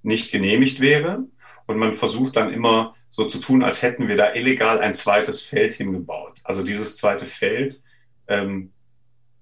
nicht 0.03 0.31
genehmigt 0.31 0.79
wäre. 0.79 1.25
Und 1.67 1.79
man 1.79 1.95
versucht 1.95 2.37
dann 2.37 2.53
immer 2.53 2.95
so 3.09 3.25
zu 3.25 3.39
tun, 3.39 3.61
als 3.61 3.81
hätten 3.81 4.07
wir 4.07 4.15
da 4.15 4.33
illegal 4.35 4.79
ein 4.79 4.93
zweites 4.93 5.41
Feld 5.41 5.73
hingebaut. 5.73 6.39
Also 6.45 6.63
dieses 6.63 6.95
zweite 6.95 7.25
Feld 7.25 7.75
ähm, 8.29 8.71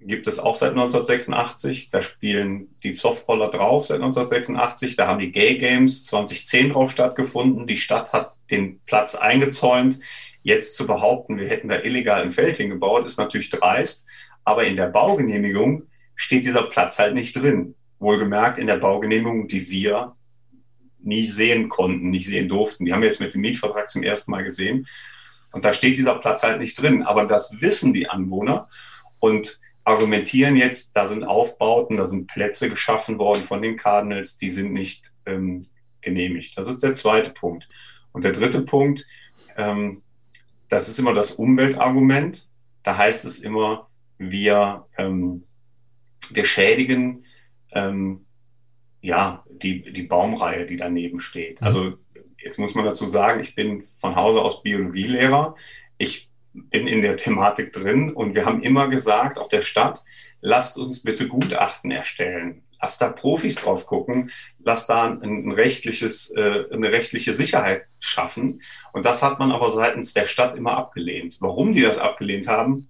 gibt 0.01 0.27
es 0.27 0.39
auch 0.39 0.55
seit 0.55 0.71
1986. 0.71 1.89
Da 1.89 2.01
spielen 2.01 2.75
die 2.83 2.93
Softballer 2.93 3.49
drauf 3.49 3.85
seit 3.85 3.97
1986. 3.97 4.95
Da 4.95 5.07
haben 5.07 5.19
die 5.19 5.31
Gay 5.31 5.57
Games 5.57 6.05
2010 6.05 6.71
drauf 6.71 6.91
stattgefunden. 6.91 7.67
Die 7.67 7.77
Stadt 7.77 8.13
hat 8.13 8.33
den 8.49 8.79
Platz 8.85 9.15
eingezäunt. 9.15 9.99
Jetzt 10.41 10.75
zu 10.75 10.87
behaupten, 10.87 11.37
wir 11.37 11.47
hätten 11.47 11.67
da 11.67 11.81
illegal 11.81 12.21
ein 12.21 12.31
Feld 12.31 12.57
hingebaut, 12.57 13.05
ist 13.05 13.19
natürlich 13.19 13.49
dreist. 13.49 14.07
Aber 14.45 14.63
in 14.63 14.77
der 14.77 14.87
Baugenehmigung 14.87 15.83
steht 16.15 16.45
dieser 16.45 16.63
Platz 16.63 16.97
halt 16.97 17.13
nicht 17.13 17.33
drin. 17.33 17.75
Wohlgemerkt 17.99 18.57
in 18.57 18.67
der 18.67 18.77
Baugenehmigung, 18.77 19.47
die 19.47 19.69
wir 19.69 20.15
nie 21.01 21.25
sehen 21.25 21.67
konnten, 21.67 22.09
nicht 22.09 22.27
sehen 22.27 22.47
durften. 22.47 22.85
Die 22.85 22.93
haben 22.93 23.01
wir 23.01 23.09
jetzt 23.09 23.19
mit 23.19 23.33
dem 23.33 23.41
Mietvertrag 23.41 23.89
zum 23.89 24.03
ersten 24.03 24.31
Mal 24.31 24.43
gesehen. 24.43 24.87
Und 25.51 25.65
da 25.65 25.73
steht 25.73 25.97
dieser 25.97 26.15
Platz 26.15 26.43
halt 26.43 26.59
nicht 26.59 26.81
drin. 26.81 27.03
Aber 27.03 27.25
das 27.25 27.61
wissen 27.61 27.93
die 27.93 28.09
Anwohner 28.09 28.69
und 29.19 29.59
argumentieren 29.89 30.55
jetzt, 30.55 30.96
da 30.96 31.08
sind 31.08 31.24
Aufbauten, 31.24 31.98
da 31.98 32.05
sind 32.05 32.27
Plätze 32.27 32.69
geschaffen 32.69 33.17
worden 33.17 33.41
von 33.41 33.62
den 33.62 33.75
Cardinals, 33.75 34.38
die 34.38 34.50
sind 34.50 34.72
nicht 34.72 35.12
ähm, 35.25 35.67
genehmigt. 36.01 36.58
Das 36.58 36.67
ist 36.67 36.84
der 36.84 36.93
zweite 36.93 37.31
Punkt. 37.31 37.67
Und 38.12 38.24
der 38.24 38.31
dritte 38.31 38.62
Punkt, 38.62 39.05
ähm, 39.58 40.01
das 40.69 40.88
ist 40.89 41.00
immer 41.00 41.13
das 41.13 41.31
Umweltargument. 41.31 42.48
Da 42.84 42.98
heißt 42.98 43.25
es 43.25 43.39
immer, 43.39 43.89
wir, 44.17 44.86
ähm, 44.98 45.43
wir 46.29 46.46
schädigen 46.46 47.25
ähm, 47.72 48.25
ja, 49.01 49.43
die, 49.50 49.81
die 49.81 50.03
Baumreihe, 50.03 50.65
die 50.65 50.77
daneben 50.77 51.19
steht. 51.19 51.62
Mhm. 51.62 51.67
Also 51.67 51.93
jetzt 52.38 52.60
muss 52.60 52.75
man 52.75 52.86
dazu 52.86 53.08
sagen, 53.08 53.39
ich 53.39 53.55
bin 53.55 53.84
von 53.98 54.15
Hause 54.15 54.41
aus 54.41 54.63
Biologielehrer. 54.63 55.55
Ich 55.98 56.28
bin 56.69 56.87
in 56.87 57.01
der 57.01 57.17
Thematik 57.17 57.73
drin 57.73 58.11
und 58.11 58.35
wir 58.35 58.45
haben 58.45 58.61
immer 58.61 58.87
gesagt, 58.87 59.37
auch 59.37 59.47
der 59.47 59.61
Stadt, 59.61 60.03
lasst 60.41 60.77
uns 60.77 61.03
bitte 61.03 61.27
Gutachten 61.27 61.91
erstellen. 61.91 62.63
Lasst 62.81 63.01
da 63.01 63.09
Profis 63.09 63.55
drauf 63.55 63.85
gucken, 63.85 64.31
lasst 64.63 64.89
da 64.89 65.11
ein, 65.21 65.51
rechtliches, 65.51 66.31
äh, 66.31 66.63
eine 66.71 66.91
rechtliche 66.91 67.33
Sicherheit 67.33 67.83
schaffen. 67.99 68.61
Und 68.93 69.05
das 69.05 69.21
hat 69.21 69.37
man 69.37 69.51
aber 69.51 69.69
seitens 69.69 70.13
der 70.13 70.25
Stadt 70.25 70.55
immer 70.55 70.77
abgelehnt. 70.77 71.35
Warum 71.41 71.73
die 71.73 71.81
das 71.81 71.97
abgelehnt 71.97 72.47
haben, 72.47 72.87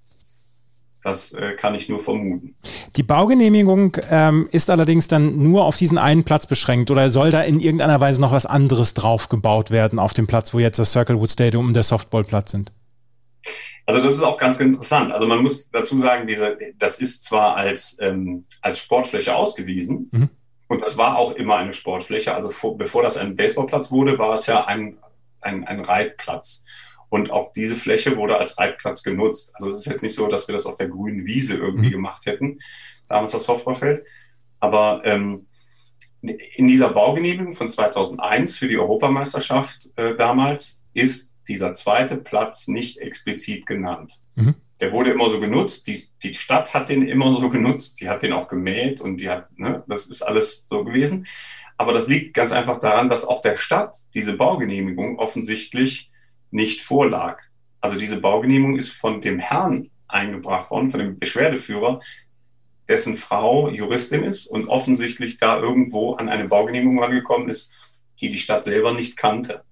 Das 1.02 1.32
äh, 1.32 1.54
kann 1.54 1.76
ich 1.76 1.88
nur 1.88 2.00
vermuten. 2.00 2.56
Die 2.98 3.04
Baugenehmigung 3.04 3.96
ähm, 4.12 4.50
ist 4.52 4.70
allerdings 4.70 5.08
dann 5.08 5.42
nur 5.42 5.64
auf 5.64 5.78
diesen 5.78 5.98
einen 5.98 6.26
Platz 6.26 6.46
beschränkt 6.46 6.92
oder 6.92 7.10
soll 7.10 7.32
da 7.32 7.42
in 7.42 7.60
irgendeiner 7.62 8.02
Weise 8.02 8.20
noch 8.20 8.34
was 8.34 8.46
anderes 8.46 8.94
drauf 8.94 9.30
gebaut 9.30 9.72
werden 9.72 9.98
auf 9.98 10.14
dem 10.14 10.28
Platz, 10.28 10.54
wo 10.54 10.60
jetzt 10.60 10.78
das 10.78 10.92
Circlewood 10.92 11.32
Stadium 11.32 11.68
und 11.68 11.74
der 11.74 11.84
Softballplatz 11.84 12.52
sind? 12.52 12.72
Also 13.86 14.02
das 14.02 14.16
ist 14.16 14.24
auch 14.24 14.38
ganz 14.38 14.60
interessant. 14.60 15.12
Also 15.12 15.26
man 15.26 15.42
muss 15.42 15.70
dazu 15.72 15.98
sagen, 15.98 16.28
diese, 16.28 16.58
das 16.78 17.00
ist 17.00 17.24
zwar 17.24 17.56
als, 17.56 17.98
ähm, 18.02 18.44
als 18.62 18.80
Sportfläche 18.80 19.36
ausgewiesen 19.36 20.10
mhm. 20.12 20.30
und 20.68 20.82
das 20.82 20.98
war 20.98 21.18
auch 21.18 21.34
immer 21.34 21.58
eine 21.58 21.74
Sportfläche. 21.74 22.36
Also 22.36 22.52
vor, 22.52 22.78
bevor 22.78 23.02
das 23.02 23.18
ein 23.18 23.36
Baseballplatz 23.36 23.92
wurde, 23.92 24.20
war 24.20 24.34
es 24.34 24.46
ja 24.46 24.66
ein, 24.66 24.98
ein, 25.42 25.66
ein 25.66 25.80
Reitplatz. 25.80 26.66
Und 27.10 27.32
auch 27.32 27.52
diese 27.54 27.76
Fläche 27.76 28.18
wurde 28.18 28.38
als 28.38 28.60
Reitplatz 28.60 29.02
genutzt. 29.02 29.54
Also 29.56 29.70
es 29.70 29.78
ist 29.78 29.88
jetzt 29.88 30.04
nicht 30.04 30.14
so, 30.14 30.28
dass 30.28 30.48
wir 30.48 30.54
das 30.54 30.68
auf 30.68 30.76
der 30.76 30.90
grünen 30.90 31.26
Wiese 31.26 31.56
irgendwie 31.56 31.88
mhm. 31.88 31.94
gemacht 31.94 32.28
hätten, 32.28 32.60
damals 33.08 33.32
das 33.32 33.46
Softballfeld. 33.46 34.06
Aber 34.60 35.02
ähm, 35.06 35.48
in 36.22 36.68
dieser 36.68 36.90
Baugenehmigung 36.90 37.54
von 37.54 37.70
2001 37.70 38.58
für 38.58 38.68
die 38.68 38.78
Europameisterschaft 38.78 39.90
äh, 39.96 40.16
damals 40.16 40.84
ist 40.94 41.29
dieser 41.50 41.74
zweite 41.74 42.16
Platz 42.16 42.68
nicht 42.68 43.00
explizit 43.00 43.66
genannt. 43.66 44.14
Mhm. 44.36 44.56
Der 44.80 44.94
wurde 44.94 45.12
immer 45.12 45.30
so 45.30 45.40
genutzt. 45.40 45.88
Die, 45.88 46.04
die 46.24 46.34
Stadt 46.34 46.74
hat 46.74 46.88
den 46.88 47.06
immer 47.06 47.38
so 47.38 47.50
genutzt. 47.50 48.00
Die 48.00 48.08
hat 48.08 48.24
den 48.24 48.32
auch 48.32 48.48
gemäht 48.48 49.02
und 49.02 49.18
die 49.18 49.30
hat, 49.30 49.50
ne, 49.58 49.84
das 49.88 50.08
ist 50.08 50.22
alles 50.22 50.68
so 50.70 50.86
gewesen. 50.86 51.26
Aber 51.78 51.92
das 51.92 52.08
liegt 52.08 52.34
ganz 52.34 52.52
einfach 52.52 52.80
daran, 52.80 53.10
dass 53.10 53.26
auch 53.26 53.42
der 53.42 53.56
Stadt 53.56 53.96
diese 54.14 54.38
Baugenehmigung 54.38 55.18
offensichtlich 55.20 56.12
nicht 56.52 56.82
vorlag. 56.82 57.42
Also 57.82 57.98
diese 57.98 58.22
Baugenehmigung 58.22 58.78
ist 58.78 58.92
von 58.92 59.22
dem 59.22 59.40
Herrn 59.40 59.90
eingebracht 60.08 60.72
worden, 60.72 60.90
von 60.90 61.00
dem 61.00 61.20
Beschwerdeführer, 61.20 62.00
dessen 62.88 63.16
Frau 63.16 63.70
Juristin 63.70 64.24
ist 64.24 64.48
und 64.48 64.68
offensichtlich 64.68 65.38
da 65.38 65.60
irgendwo 65.60 66.14
an 66.14 66.28
eine 66.28 66.48
Baugenehmigung 66.48 67.02
rangekommen 67.02 67.48
ist, 67.48 67.74
die 68.20 68.30
die 68.30 68.40
Stadt 68.40 68.64
selber 68.64 68.94
nicht 68.94 69.16
kannte. 69.16 69.64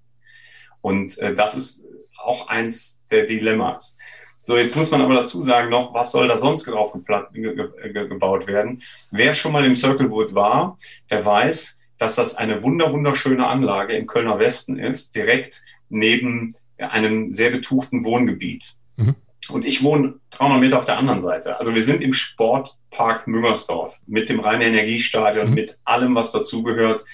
Und 0.80 1.18
äh, 1.18 1.34
das 1.34 1.54
ist 1.54 1.86
auch 2.22 2.48
eins 2.48 3.02
der 3.10 3.24
Dilemmas. 3.24 3.96
So, 4.38 4.56
jetzt 4.56 4.76
muss 4.76 4.90
man 4.90 5.02
aber 5.02 5.14
dazu 5.14 5.40
sagen 5.42 5.68
noch, 5.68 5.92
was 5.92 6.12
soll 6.12 6.26
da 6.26 6.38
sonst 6.38 6.64
drauf 6.64 6.94
ge 7.32 7.54
ge 7.92 8.08
gebaut 8.08 8.46
werden? 8.46 8.82
Wer 9.10 9.34
schon 9.34 9.52
mal 9.52 9.64
im 9.64 9.74
Circlewood 9.74 10.34
war, 10.34 10.78
der 11.10 11.24
weiß, 11.24 11.80
dass 11.98 12.14
das 12.14 12.36
eine 12.36 12.62
wunder 12.62 12.92
wunderschöne 12.92 13.46
Anlage 13.46 13.94
im 13.94 14.06
Kölner 14.06 14.38
Westen 14.38 14.78
ist, 14.78 15.14
direkt 15.14 15.62
neben 15.90 16.54
einem 16.78 17.32
sehr 17.32 17.50
betuchten 17.50 18.04
Wohngebiet. 18.04 18.74
Mhm. 18.96 19.16
Und 19.50 19.64
ich 19.64 19.82
wohne 19.82 20.14
300 20.30 20.60
Meter 20.60 20.78
auf 20.78 20.84
der 20.84 20.98
anderen 20.98 21.20
Seite. 21.20 21.58
Also 21.58 21.74
wir 21.74 21.82
sind 21.82 22.02
im 22.02 22.12
Sportpark 22.12 23.26
Müngersdorf 23.26 23.98
mit 24.06 24.28
dem 24.28 24.40
Rhein-Energiestadion, 24.40 25.48
mhm. 25.48 25.54
mit 25.54 25.78
allem, 25.84 26.14
was 26.14 26.32
dazugehört. 26.32 27.04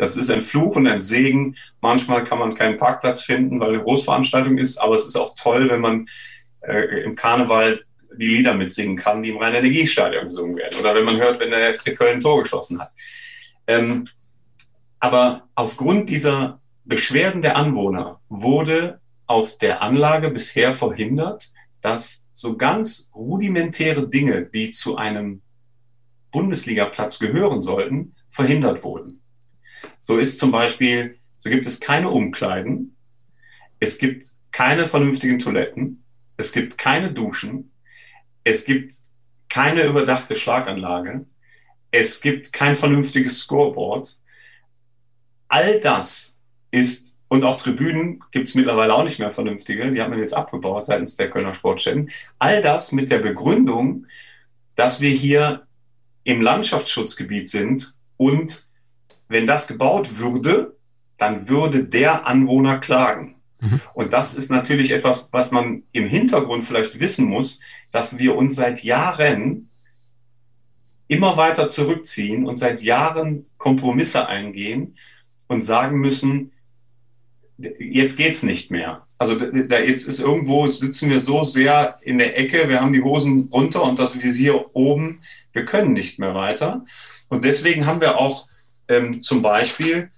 Das 0.00 0.16
ist 0.16 0.30
ein 0.30 0.40
Fluch 0.40 0.76
und 0.76 0.86
ein 0.86 1.02
Segen. 1.02 1.56
Manchmal 1.82 2.24
kann 2.24 2.38
man 2.38 2.54
keinen 2.54 2.78
Parkplatz 2.78 3.20
finden, 3.20 3.60
weil 3.60 3.74
eine 3.74 3.82
Großveranstaltung 3.82 4.56
ist, 4.56 4.78
aber 4.78 4.94
es 4.94 5.04
ist 5.04 5.16
auch 5.16 5.34
toll, 5.34 5.68
wenn 5.68 5.82
man 5.82 6.08
äh, 6.62 7.02
im 7.02 7.14
Karneval 7.14 7.84
die 8.16 8.26
Lieder 8.26 8.54
mitsingen 8.54 8.96
kann, 8.96 9.22
die 9.22 9.28
im 9.28 9.36
Rhein-Energiestadion 9.36 10.24
gesungen 10.24 10.56
werden. 10.56 10.80
Oder 10.80 10.94
wenn 10.94 11.04
man 11.04 11.18
hört, 11.18 11.38
wenn 11.38 11.50
der 11.50 11.74
FC 11.74 11.94
Köln 11.94 12.14
ein 12.14 12.20
Tor 12.20 12.42
geschossen 12.42 12.80
hat. 12.80 12.92
Ähm, 13.66 14.06
aber 15.00 15.48
aufgrund 15.54 16.08
dieser 16.08 16.62
Beschwerden 16.86 17.42
der 17.42 17.56
Anwohner 17.56 18.20
wurde 18.30 19.00
auf 19.26 19.58
der 19.58 19.82
Anlage 19.82 20.30
bisher 20.30 20.72
verhindert, 20.72 21.52
dass 21.82 22.26
so 22.32 22.56
ganz 22.56 23.12
rudimentäre 23.14 24.08
Dinge, 24.08 24.46
die 24.46 24.70
zu 24.70 24.96
einem 24.96 25.42
Bundesligaplatz 26.30 27.18
gehören 27.18 27.60
sollten, 27.60 28.14
verhindert 28.30 28.82
wurden. 28.82 29.19
So 30.10 30.18
ist 30.18 30.40
zum 30.40 30.50
Beispiel, 30.50 31.20
so 31.38 31.50
gibt 31.50 31.66
es 31.66 31.78
keine 31.78 32.10
Umkleiden, 32.10 32.96
es 33.78 33.96
gibt 33.96 34.26
keine 34.50 34.88
vernünftigen 34.88 35.38
Toiletten, 35.38 36.02
es 36.36 36.50
gibt 36.50 36.76
keine 36.76 37.12
Duschen, 37.12 37.70
es 38.42 38.64
gibt 38.64 38.92
keine 39.48 39.84
überdachte 39.84 40.34
Schlaganlage, 40.34 41.26
es 41.92 42.20
gibt 42.20 42.52
kein 42.52 42.74
vernünftiges 42.74 43.38
Scoreboard. 43.38 44.18
All 45.46 45.78
das 45.78 46.42
ist 46.72 47.16
und 47.28 47.44
auch 47.44 47.58
Tribünen 47.58 48.20
gibt 48.32 48.48
es 48.48 48.56
mittlerweile 48.56 48.94
auch 48.94 49.04
nicht 49.04 49.20
mehr 49.20 49.30
vernünftige. 49.30 49.92
Die 49.92 50.02
hat 50.02 50.10
man 50.10 50.18
jetzt 50.18 50.34
abgebaut 50.34 50.86
seitens 50.86 51.14
der 51.14 51.30
Kölner 51.30 51.54
Sportstätten. 51.54 52.10
All 52.40 52.60
das 52.62 52.90
mit 52.90 53.12
der 53.12 53.20
Begründung, 53.20 54.08
dass 54.74 55.00
wir 55.00 55.10
hier 55.10 55.68
im 56.24 56.40
Landschaftsschutzgebiet 56.40 57.48
sind 57.48 57.94
und 58.16 58.69
wenn 59.30 59.46
das 59.46 59.68
gebaut 59.68 60.18
würde, 60.18 60.76
dann 61.16 61.48
würde 61.48 61.84
der 61.84 62.26
Anwohner 62.26 62.78
klagen. 62.78 63.36
Mhm. 63.60 63.80
Und 63.94 64.12
das 64.12 64.34
ist 64.34 64.50
natürlich 64.50 64.90
etwas, 64.90 65.28
was 65.32 65.52
man 65.52 65.84
im 65.92 66.06
Hintergrund 66.06 66.64
vielleicht 66.64 66.98
wissen 66.98 67.28
muss, 67.28 67.60
dass 67.92 68.18
wir 68.18 68.36
uns 68.36 68.56
seit 68.56 68.82
Jahren 68.82 69.70
immer 71.06 71.36
weiter 71.36 71.68
zurückziehen 71.68 72.46
und 72.46 72.58
seit 72.58 72.82
Jahren 72.82 73.46
Kompromisse 73.56 74.28
eingehen 74.28 74.96
und 75.48 75.62
sagen 75.62 75.98
müssen, 75.98 76.52
jetzt 77.78 78.16
geht's 78.16 78.42
nicht 78.42 78.70
mehr. 78.70 79.06
Also 79.18 79.36
da, 79.36 79.78
jetzt 79.78 80.08
ist 80.08 80.20
irgendwo, 80.20 80.66
sitzen 80.66 81.10
wir 81.10 81.20
so 81.20 81.42
sehr 81.44 81.98
in 82.02 82.18
der 82.18 82.38
Ecke, 82.38 82.68
wir 82.68 82.80
haben 82.80 82.92
die 82.92 83.02
Hosen 83.02 83.48
runter 83.52 83.82
und 83.82 83.98
das 83.98 84.22
Visier 84.22 84.74
oben, 84.74 85.20
wir 85.52 85.64
können 85.64 85.92
nicht 85.92 86.18
mehr 86.18 86.34
weiter. 86.34 86.84
Und 87.28 87.44
deswegen 87.44 87.86
haben 87.86 88.00
wir 88.00 88.18
auch 88.18 88.48
ähm, 88.90 89.22
zum 89.22 89.40
Beispiel 89.40 90.10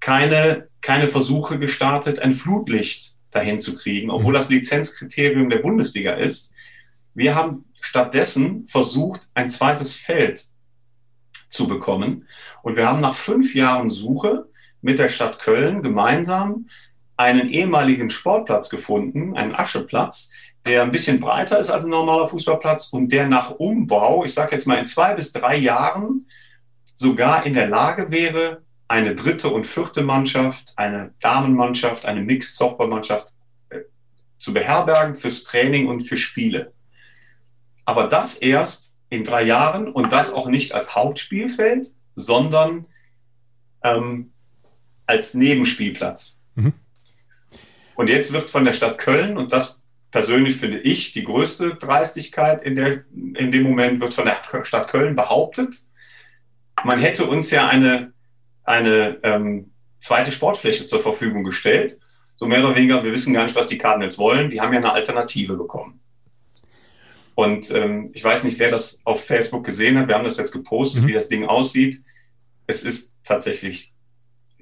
keine, 0.00 0.68
keine 0.80 1.08
Versuche 1.08 1.58
gestartet, 1.58 2.20
ein 2.20 2.32
Flutlicht 2.32 3.16
dahin 3.30 3.60
zu 3.60 3.76
kriegen, 3.76 4.10
obwohl 4.10 4.32
mhm. 4.32 4.36
das 4.36 4.48
Lizenzkriterium 4.48 5.50
der 5.50 5.58
Bundesliga 5.58 6.14
ist. 6.14 6.54
Wir 7.14 7.34
haben 7.34 7.64
stattdessen 7.80 8.66
versucht, 8.66 9.28
ein 9.34 9.50
zweites 9.50 9.94
Feld 9.94 10.44
zu 11.48 11.68
bekommen. 11.68 12.26
Und 12.62 12.76
wir 12.76 12.86
haben 12.88 13.00
nach 13.00 13.14
fünf 13.14 13.54
Jahren 13.54 13.90
Suche 13.90 14.46
mit 14.80 14.98
der 14.98 15.08
Stadt 15.08 15.38
Köln 15.38 15.82
gemeinsam 15.82 16.68
einen 17.16 17.48
ehemaligen 17.48 18.10
Sportplatz 18.10 18.68
gefunden, 18.68 19.36
einen 19.36 19.54
Ascheplatz, 19.54 20.32
der 20.66 20.82
ein 20.82 20.90
bisschen 20.90 21.20
breiter 21.20 21.58
ist 21.58 21.70
als 21.70 21.84
ein 21.84 21.90
normaler 21.90 22.28
Fußballplatz 22.28 22.92
und 22.92 23.10
der 23.12 23.28
nach 23.28 23.52
Umbau, 23.52 24.24
ich 24.24 24.34
sage 24.34 24.52
jetzt 24.52 24.66
mal 24.66 24.78
in 24.78 24.86
zwei 24.86 25.14
bis 25.14 25.32
drei 25.32 25.56
Jahren, 25.56 26.26
sogar 26.96 27.46
in 27.46 27.54
der 27.54 27.68
Lage 27.68 28.10
wäre, 28.10 28.62
eine 28.88 29.14
dritte 29.14 29.48
und 29.48 29.66
vierte 29.66 30.02
Mannschaft, 30.02 30.72
eine 30.76 31.14
Damenmannschaft, 31.20 32.06
eine 32.06 32.22
Mixed-Softballmannschaft 32.22 33.32
äh, 33.70 33.80
zu 34.38 34.52
beherbergen 34.52 35.14
fürs 35.14 35.44
Training 35.44 35.86
und 35.88 36.00
für 36.00 36.16
Spiele. 36.16 36.72
Aber 37.84 38.08
das 38.08 38.36
erst 38.36 38.98
in 39.10 39.22
drei 39.22 39.42
Jahren 39.42 39.92
und 39.92 40.12
das 40.12 40.32
auch 40.32 40.48
nicht 40.48 40.74
als 40.74 40.94
Hauptspielfeld, 40.94 41.86
sondern 42.16 42.86
ähm, 43.82 44.32
als 45.06 45.34
Nebenspielplatz. 45.34 46.42
Mhm. 46.54 46.72
Und 47.94 48.10
jetzt 48.10 48.32
wird 48.32 48.50
von 48.50 48.64
der 48.64 48.72
Stadt 48.72 48.98
Köln, 48.98 49.36
und 49.36 49.52
das 49.52 49.82
persönlich 50.10 50.56
finde 50.56 50.78
ich 50.80 51.12
die 51.12 51.24
größte 51.24 51.76
Dreistigkeit 51.76 52.62
in, 52.62 52.74
der, 52.74 53.04
in 53.12 53.50
dem 53.50 53.62
Moment, 53.62 54.00
wird 54.00 54.14
von 54.14 54.26
der 54.26 54.64
Stadt 54.64 54.88
Köln 54.88 55.16
behauptet, 55.16 55.76
man 56.84 56.98
hätte 56.98 57.24
uns 57.26 57.50
ja 57.50 57.68
eine, 57.68 58.12
eine 58.64 59.18
ähm, 59.22 59.70
zweite 60.00 60.32
Sportfläche 60.32 60.86
zur 60.86 61.00
Verfügung 61.00 61.44
gestellt. 61.44 61.98
So 62.36 62.46
mehr 62.46 62.60
oder 62.60 62.76
weniger, 62.76 63.02
wir 63.02 63.12
wissen 63.12 63.32
gar 63.32 63.44
nicht, 63.44 63.56
was 63.56 63.68
die 63.68 63.78
Cardinals 63.78 64.18
wollen. 64.18 64.50
Die 64.50 64.60
haben 64.60 64.72
ja 64.72 64.80
eine 64.80 64.92
Alternative 64.92 65.56
bekommen. 65.56 66.00
Und 67.34 67.70
ähm, 67.70 68.10
ich 68.14 68.24
weiß 68.24 68.44
nicht, 68.44 68.58
wer 68.58 68.70
das 68.70 69.02
auf 69.04 69.24
Facebook 69.24 69.64
gesehen 69.64 69.98
hat. 69.98 70.08
Wir 70.08 70.14
haben 70.14 70.24
das 70.24 70.38
jetzt 70.38 70.52
gepostet, 70.52 71.02
mhm. 71.02 71.08
wie 71.08 71.12
das 71.12 71.28
Ding 71.28 71.46
aussieht. 71.46 72.02
Es 72.66 72.82
ist 72.82 73.16
tatsächlich 73.24 73.94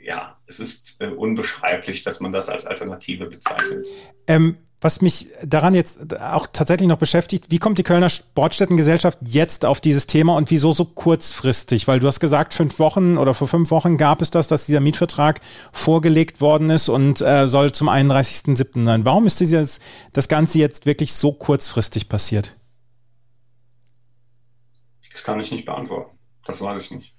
ja, 0.04 0.38
es 0.46 0.60
ist 0.60 1.00
äh, 1.00 1.06
unbeschreiblich, 1.06 2.02
dass 2.02 2.20
man 2.20 2.32
das 2.32 2.48
als 2.48 2.66
Alternative 2.66 3.26
bezeichnet. 3.26 3.88
Ähm, 4.26 4.58
was 4.84 5.00
mich 5.00 5.28
daran 5.42 5.72
jetzt 5.72 6.20
auch 6.20 6.46
tatsächlich 6.46 6.86
noch 6.86 6.98
beschäftigt, 6.98 7.46
wie 7.48 7.58
kommt 7.58 7.78
die 7.78 7.82
Kölner 7.82 8.10
Sportstättengesellschaft 8.10 9.18
jetzt 9.24 9.64
auf 9.64 9.80
dieses 9.80 10.06
Thema 10.06 10.36
und 10.36 10.50
wieso 10.50 10.72
so 10.72 10.84
kurzfristig? 10.84 11.88
Weil 11.88 12.00
du 12.00 12.06
hast 12.06 12.20
gesagt, 12.20 12.52
fünf 12.52 12.78
Wochen 12.78 13.16
oder 13.16 13.32
vor 13.32 13.48
fünf 13.48 13.70
Wochen 13.70 13.96
gab 13.96 14.20
es 14.20 14.30
das, 14.30 14.46
dass 14.46 14.66
dieser 14.66 14.80
Mietvertrag 14.80 15.40
vorgelegt 15.72 16.42
worden 16.42 16.68
ist 16.68 16.90
und 16.90 17.22
äh, 17.22 17.48
soll 17.48 17.72
zum 17.72 17.88
31.07. 17.88 18.84
sein. 18.84 19.06
Warum 19.06 19.24
ist 19.24 19.40
dieses, 19.40 19.80
das 20.12 20.28
Ganze 20.28 20.58
jetzt 20.58 20.84
wirklich 20.84 21.14
so 21.14 21.32
kurzfristig 21.32 22.10
passiert? 22.10 22.52
Das 25.10 25.24
kann 25.24 25.40
ich 25.40 25.50
nicht 25.50 25.64
beantworten. 25.64 26.10
Das 26.44 26.60
weiß 26.60 26.82
ich 26.82 26.90
nicht. 26.90 27.14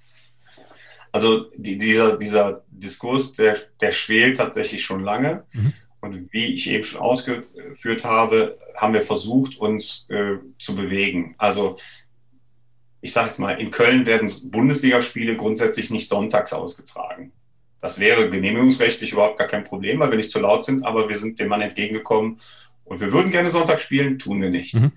Also 1.10 1.46
die, 1.56 1.78
dieser, 1.78 2.16
dieser 2.16 2.62
Diskurs, 2.68 3.32
der, 3.32 3.56
der 3.80 3.90
schwelt 3.90 4.36
tatsächlich 4.36 4.84
schon 4.84 5.02
lange. 5.02 5.42
Mhm. 5.52 5.72
Und 6.00 6.32
wie 6.32 6.54
ich 6.54 6.70
eben 6.70 6.84
schon 6.84 7.00
ausgeführt 7.00 8.04
habe, 8.04 8.58
haben 8.74 8.94
wir 8.94 9.02
versucht, 9.02 9.58
uns 9.58 10.08
äh, 10.10 10.36
zu 10.58 10.76
bewegen. 10.76 11.34
Also 11.38 11.78
ich 13.00 13.12
sage 13.12 13.28
jetzt 13.28 13.38
mal, 13.38 13.60
in 13.60 13.70
Köln 13.70 14.06
werden 14.06 14.30
Bundesligaspiele 14.50 15.36
grundsätzlich 15.36 15.90
nicht 15.90 16.08
sonntags 16.08 16.52
ausgetragen. 16.52 17.32
Das 17.80 18.00
wäre 18.00 18.30
genehmigungsrechtlich 18.30 19.12
überhaupt 19.12 19.38
gar 19.38 19.46
kein 19.46 19.64
Problem, 19.64 20.00
weil 20.00 20.10
wir 20.10 20.16
nicht 20.16 20.30
zu 20.30 20.40
laut 20.40 20.64
sind, 20.64 20.84
aber 20.84 21.08
wir 21.08 21.16
sind 21.16 21.38
dem 21.38 21.48
Mann 21.48 21.60
entgegengekommen 21.60 22.40
und 22.84 23.00
wir 23.00 23.12
würden 23.12 23.30
gerne 23.30 23.50
Sonntag 23.50 23.80
spielen, 23.80 24.18
tun 24.18 24.40
wir 24.40 24.50
nicht. 24.50 24.74
Mhm. 24.74 24.92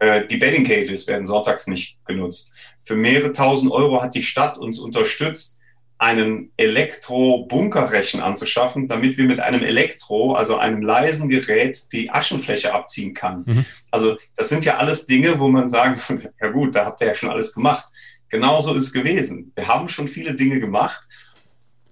Äh, 0.00 0.26
die 0.26 0.36
Betting 0.36 0.64
Cages 0.64 1.06
werden 1.06 1.26
sonntags 1.26 1.66
nicht 1.66 1.98
genutzt. 2.04 2.54
Für 2.82 2.96
mehrere 2.96 3.32
tausend 3.32 3.70
Euro 3.72 4.02
hat 4.02 4.14
die 4.14 4.22
Stadt 4.22 4.58
uns 4.58 4.78
unterstützt, 4.78 5.59
einen 6.00 6.50
Elektro-Bunkerrechen 6.56 8.22
anzuschaffen, 8.22 8.88
damit 8.88 9.18
wir 9.18 9.26
mit 9.26 9.38
einem 9.38 9.62
Elektro, 9.62 10.32
also 10.32 10.56
einem 10.56 10.80
leisen 10.80 11.28
Gerät, 11.28 11.92
die 11.92 12.10
Aschenfläche 12.10 12.72
abziehen 12.72 13.12
kann. 13.12 13.44
Mhm. 13.46 13.66
Also 13.90 14.16
das 14.34 14.48
sind 14.48 14.64
ja 14.64 14.78
alles 14.78 15.04
Dinge, 15.04 15.38
wo 15.38 15.48
man 15.48 15.68
sagen, 15.68 16.00
ja 16.40 16.48
gut, 16.48 16.74
da 16.74 16.86
habt 16.86 17.02
ihr 17.02 17.08
ja 17.08 17.14
schon 17.14 17.28
alles 17.28 17.52
gemacht. 17.52 17.86
Genauso 18.30 18.72
ist 18.72 18.84
es 18.84 18.92
gewesen. 18.94 19.52
Wir 19.54 19.68
haben 19.68 19.90
schon 19.90 20.08
viele 20.08 20.34
Dinge 20.34 20.58
gemacht. 20.58 21.02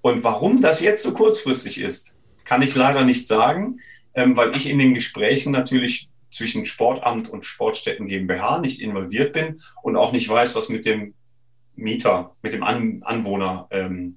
Und 0.01 0.25
warum 0.25 0.63
das 0.63 0.81
jetzt 0.81 1.03
so 1.03 1.13
kurzfristig 1.13 1.79
ist, 1.79 2.17
kann 2.47 2.63
ich 2.63 2.75
leider 2.75 3.05
nicht 3.05 3.27
sagen, 3.27 3.81
ähm, 4.15 4.35
weil 4.39 4.57
ich 4.57 4.71
in 4.71 4.79
den 4.79 4.95
Gesprächen 4.95 5.53
natürlich 5.53 6.09
zwischen 6.31 6.65
Sportamt 6.65 7.29
und 7.29 7.45
Sportstätten 7.45 8.09
GmbH 8.09 8.59
nicht 8.61 8.81
involviert 8.81 9.35
bin 9.35 9.61
und 9.83 9.97
auch 9.97 10.13
nicht 10.13 10.31
weiß, 10.31 10.57
was 10.57 10.71
mit 10.71 10.87
dem 10.87 11.13
Mieter, 11.79 12.33
mit 12.43 12.53
dem 12.53 12.63
An 12.63 13.03
Anwohner 13.05 13.67
ähm, 13.71 14.17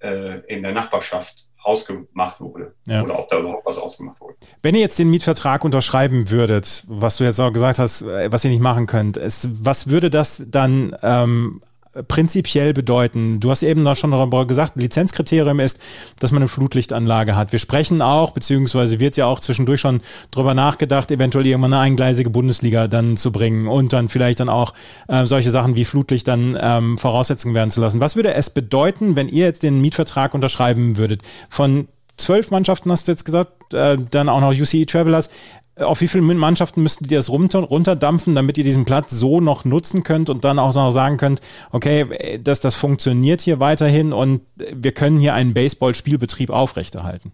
äh, 0.00 0.40
in 0.46 0.62
der 0.62 0.72
Nachbarschaft 0.72 1.50
ausgemacht 1.62 2.40
wurde 2.40 2.74
ja. 2.86 3.02
oder 3.02 3.18
ob 3.18 3.28
da 3.28 3.38
überhaupt 3.38 3.64
was 3.64 3.78
ausgemacht 3.78 4.20
wurde. 4.20 4.34
Wenn 4.62 4.74
ihr 4.74 4.82
jetzt 4.82 4.98
den 4.98 5.10
Mietvertrag 5.10 5.64
unterschreiben 5.64 6.30
würdet, 6.30 6.84
was 6.88 7.16
du 7.16 7.24
jetzt 7.24 7.40
auch 7.40 7.52
gesagt 7.52 7.78
hast, 7.78 8.02
äh, 8.02 8.30
was 8.30 8.44
ihr 8.44 8.50
nicht 8.50 8.60
machen 8.60 8.86
könnt, 8.86 9.16
ist, 9.16 9.64
was 9.64 9.88
würde 9.88 10.10
das 10.10 10.44
dann 10.48 10.94
ähm, 11.02 11.62
prinzipiell 12.02 12.72
bedeuten? 12.72 13.40
Du 13.40 13.50
hast 13.50 13.62
eben 13.62 13.82
noch 13.82 13.96
schon 13.96 14.10
darüber 14.10 14.46
gesagt, 14.46 14.76
Lizenzkriterium 14.76 15.60
ist, 15.60 15.80
dass 16.18 16.32
man 16.32 16.42
eine 16.42 16.48
Flutlichtanlage 16.48 17.36
hat. 17.36 17.52
Wir 17.52 17.58
sprechen 17.58 18.02
auch, 18.02 18.32
beziehungsweise 18.32 19.00
wird 19.00 19.16
ja 19.16 19.26
auch 19.26 19.40
zwischendurch 19.40 19.80
schon 19.80 20.00
darüber 20.30 20.54
nachgedacht, 20.54 21.10
eventuell 21.10 21.46
irgendwann 21.46 21.72
eine 21.72 21.82
eingleisige 21.82 22.30
Bundesliga 22.30 22.88
dann 22.88 23.16
zu 23.16 23.32
bringen 23.32 23.68
und 23.68 23.92
dann 23.92 24.08
vielleicht 24.08 24.40
dann 24.40 24.48
auch 24.48 24.74
äh, 25.08 25.26
solche 25.26 25.50
Sachen 25.50 25.76
wie 25.76 25.84
Flutlicht 25.84 26.28
dann 26.28 26.58
ähm, 26.60 26.98
Voraussetzungen 26.98 27.54
werden 27.54 27.70
zu 27.70 27.80
lassen. 27.80 28.00
Was 28.00 28.16
würde 28.16 28.34
es 28.34 28.50
bedeuten, 28.50 29.16
wenn 29.16 29.28
ihr 29.28 29.46
jetzt 29.46 29.62
den 29.62 29.80
Mietvertrag 29.80 30.34
unterschreiben 30.34 30.96
würdet? 30.96 31.22
Von 31.48 31.88
zwölf 32.16 32.50
Mannschaften 32.50 32.90
hast 32.90 33.08
du 33.08 33.12
jetzt 33.12 33.24
gesagt, 33.24 33.74
äh, 33.74 33.96
dann 34.10 34.28
auch 34.28 34.40
noch 34.40 34.52
UCE 34.52 34.86
Travelers 34.86 35.30
auf 35.76 36.00
wie 36.00 36.08
viele 36.08 36.22
Mannschaften 36.22 36.82
müssten 36.82 37.08
die 37.08 37.14
das 37.14 37.30
runter, 37.30 37.60
runterdampfen, 37.60 38.34
damit 38.34 38.58
ihr 38.58 38.64
diesen 38.64 38.84
Platz 38.84 39.10
so 39.10 39.40
noch 39.40 39.64
nutzen 39.64 40.02
könnt 40.04 40.30
und 40.30 40.44
dann 40.44 40.58
auch 40.58 40.74
noch 40.74 40.90
sagen 40.90 41.16
könnt, 41.16 41.40
okay, 41.70 42.38
dass 42.38 42.60
das 42.60 42.74
funktioniert 42.74 43.40
hier 43.40 43.60
weiterhin 43.60 44.12
und 44.12 44.42
wir 44.56 44.92
können 44.92 45.18
hier 45.18 45.34
einen 45.34 45.54
Baseball-Spielbetrieb 45.54 46.50
aufrechterhalten? 46.50 47.32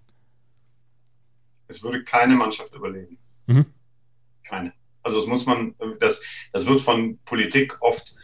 Es 1.69 1.83
würde 1.83 2.03
keine 2.03 2.35
Mannschaft 2.35 2.75
überleben. 2.75 3.19
Mhm. 3.47 3.67
Keine. 4.43 4.73
Also 5.03 5.19
das 5.21 5.29
muss 5.29 5.47
man, 5.47 5.75
das, 5.99 6.23
das 6.53 6.67
wird 6.67 6.81
von 6.81 7.19
Politik 7.25 7.81
oft 7.81 8.17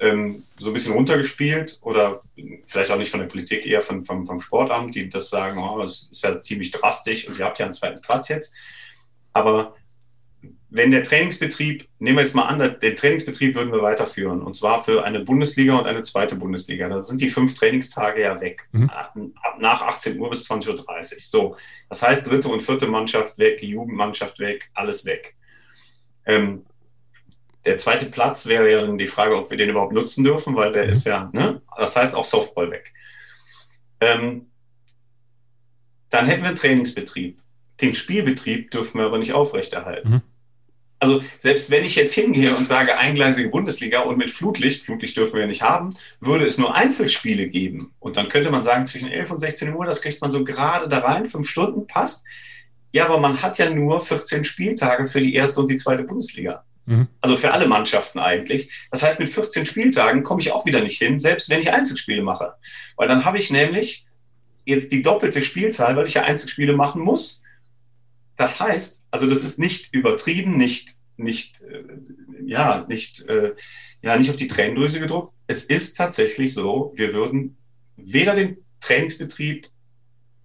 ähm, 0.00 0.42
so 0.58 0.70
ein 0.70 0.74
bisschen 0.74 0.92
runtergespielt 0.94 1.78
oder 1.82 2.22
vielleicht 2.66 2.90
auch 2.90 2.98
nicht 2.98 3.10
von 3.10 3.20
der 3.20 3.28
Politik, 3.28 3.64
eher 3.64 3.80
von, 3.80 4.04
vom, 4.04 4.26
vom 4.26 4.40
Sportamt, 4.40 4.94
die 4.94 5.08
das 5.08 5.30
sagen, 5.30 5.62
oh, 5.62 5.80
das 5.80 6.08
ist 6.10 6.22
ja 6.22 6.40
ziemlich 6.42 6.70
drastisch 6.70 7.26
und 7.28 7.38
ihr 7.38 7.44
habt 7.44 7.58
ja 7.58 7.66
einen 7.66 7.72
zweiten 7.72 8.00
Platz 8.00 8.28
jetzt. 8.28 8.54
Aber 9.32 9.74
wenn 10.74 10.90
der 10.90 11.02
Trainingsbetrieb, 11.02 11.86
nehmen 11.98 12.16
wir 12.16 12.22
jetzt 12.22 12.34
mal 12.34 12.46
an, 12.46 12.78
den 12.80 12.96
Trainingsbetrieb 12.96 13.54
würden 13.54 13.72
wir 13.72 13.82
weiterführen 13.82 14.40
und 14.40 14.56
zwar 14.56 14.82
für 14.82 15.04
eine 15.04 15.20
Bundesliga 15.20 15.78
und 15.78 15.86
eine 15.86 16.02
zweite 16.02 16.36
Bundesliga. 16.36 16.88
Da 16.88 16.98
sind 16.98 17.20
die 17.20 17.28
fünf 17.28 17.52
Trainingstage 17.52 18.22
ja 18.22 18.40
weg, 18.40 18.68
mhm. 18.72 18.90
nach 19.58 19.82
18 19.82 20.18
Uhr 20.18 20.30
bis 20.30 20.50
20.30 20.50 20.70
Uhr. 20.70 21.02
So, 21.18 21.56
das 21.90 22.02
heißt, 22.02 22.26
dritte 22.26 22.48
und 22.48 22.62
vierte 22.62 22.86
Mannschaft 22.86 23.36
weg, 23.36 23.62
Jugendmannschaft 23.62 24.38
weg, 24.38 24.70
alles 24.72 25.04
weg. 25.04 25.36
Ähm, 26.24 26.64
der 27.66 27.76
zweite 27.76 28.06
Platz 28.06 28.46
wäre 28.46 28.72
ja 28.72 28.80
dann 28.80 28.96
die 28.96 29.06
Frage, 29.06 29.36
ob 29.36 29.50
wir 29.50 29.58
den 29.58 29.70
überhaupt 29.70 29.92
nutzen 29.92 30.24
dürfen, 30.24 30.56
weil 30.56 30.72
der 30.72 30.84
mhm. 30.84 30.92
ist 30.92 31.04
ja, 31.04 31.28
ne? 31.34 31.60
das 31.76 31.94
heißt 31.94 32.16
auch 32.16 32.24
Softball 32.24 32.70
weg. 32.70 32.94
Ähm, 34.00 34.46
dann 36.08 36.26
hätten 36.26 36.42
wir 36.42 36.48
einen 36.48 36.56
Trainingsbetrieb. 36.56 37.41
Den 37.82 37.94
Spielbetrieb 37.94 38.70
dürfen 38.70 38.98
wir 38.98 39.06
aber 39.06 39.18
nicht 39.18 39.32
aufrechterhalten. 39.32 40.10
Mhm. 40.10 40.22
Also 41.02 41.20
selbst 41.36 41.68
wenn 41.70 41.84
ich 41.84 41.96
jetzt 41.96 42.14
hingehe 42.14 42.54
und 42.54 42.68
sage 42.68 42.96
eingleisige 42.96 43.48
Bundesliga 43.48 44.02
und 44.02 44.18
mit 44.18 44.30
Flutlicht, 44.30 44.84
Flutlicht 44.84 45.16
dürfen 45.16 45.36
wir 45.36 45.48
nicht 45.48 45.62
haben, 45.62 45.96
würde 46.20 46.46
es 46.46 46.58
nur 46.58 46.76
Einzelspiele 46.76 47.48
geben. 47.48 47.92
Und 47.98 48.16
dann 48.16 48.28
könnte 48.28 48.52
man 48.52 48.62
sagen, 48.62 48.86
zwischen 48.86 49.08
11 49.08 49.32
und 49.32 49.40
16 49.40 49.74
Uhr, 49.74 49.84
das 49.84 50.00
kriegt 50.00 50.20
man 50.20 50.30
so 50.30 50.44
gerade 50.44 50.88
da 50.88 51.00
rein, 51.00 51.26
fünf 51.26 51.50
Stunden, 51.50 51.88
passt. 51.88 52.24
Ja, 52.92 53.06
aber 53.06 53.18
man 53.18 53.42
hat 53.42 53.58
ja 53.58 53.68
nur 53.68 54.00
14 54.00 54.44
Spieltage 54.44 55.08
für 55.08 55.20
die 55.20 55.34
erste 55.34 55.60
und 55.60 55.70
die 55.70 55.76
zweite 55.76 56.04
Bundesliga. 56.04 56.64
Mhm. 56.86 57.08
Also 57.20 57.36
für 57.36 57.52
alle 57.52 57.66
Mannschaften 57.66 58.20
eigentlich. 58.20 58.70
Das 58.92 59.02
heißt, 59.02 59.18
mit 59.18 59.28
14 59.28 59.66
Spieltagen 59.66 60.22
komme 60.22 60.40
ich 60.40 60.52
auch 60.52 60.66
wieder 60.66 60.82
nicht 60.82 60.98
hin, 60.98 61.18
selbst 61.18 61.50
wenn 61.50 61.58
ich 61.60 61.72
Einzelspiele 61.72 62.22
mache. 62.22 62.54
Weil 62.96 63.08
dann 63.08 63.24
habe 63.24 63.38
ich 63.38 63.50
nämlich 63.50 64.06
jetzt 64.64 64.92
die 64.92 65.02
doppelte 65.02 65.42
Spielzahl, 65.42 65.96
weil 65.96 66.06
ich 66.06 66.14
ja 66.14 66.22
Einzelspiele 66.22 66.76
machen 66.76 67.02
muss. 67.02 67.42
Das 68.36 68.60
heißt, 68.60 69.06
also 69.10 69.28
das 69.28 69.42
ist 69.42 69.58
nicht 69.58 69.92
übertrieben, 69.92 70.56
nicht, 70.56 70.94
nicht, 71.16 71.62
äh, 71.62 71.84
ja, 72.44 72.84
nicht, 72.88 73.28
äh, 73.28 73.54
ja, 74.02 74.16
nicht 74.16 74.30
auf 74.30 74.36
die 74.36 74.48
Tränendrüse 74.48 75.00
gedruckt. 75.00 75.34
Es 75.46 75.64
ist 75.64 75.96
tatsächlich 75.96 76.54
so, 76.54 76.92
wir 76.96 77.14
würden 77.14 77.56
weder 77.96 78.34
den 78.34 78.58
Trainingsbetrieb 78.80 79.68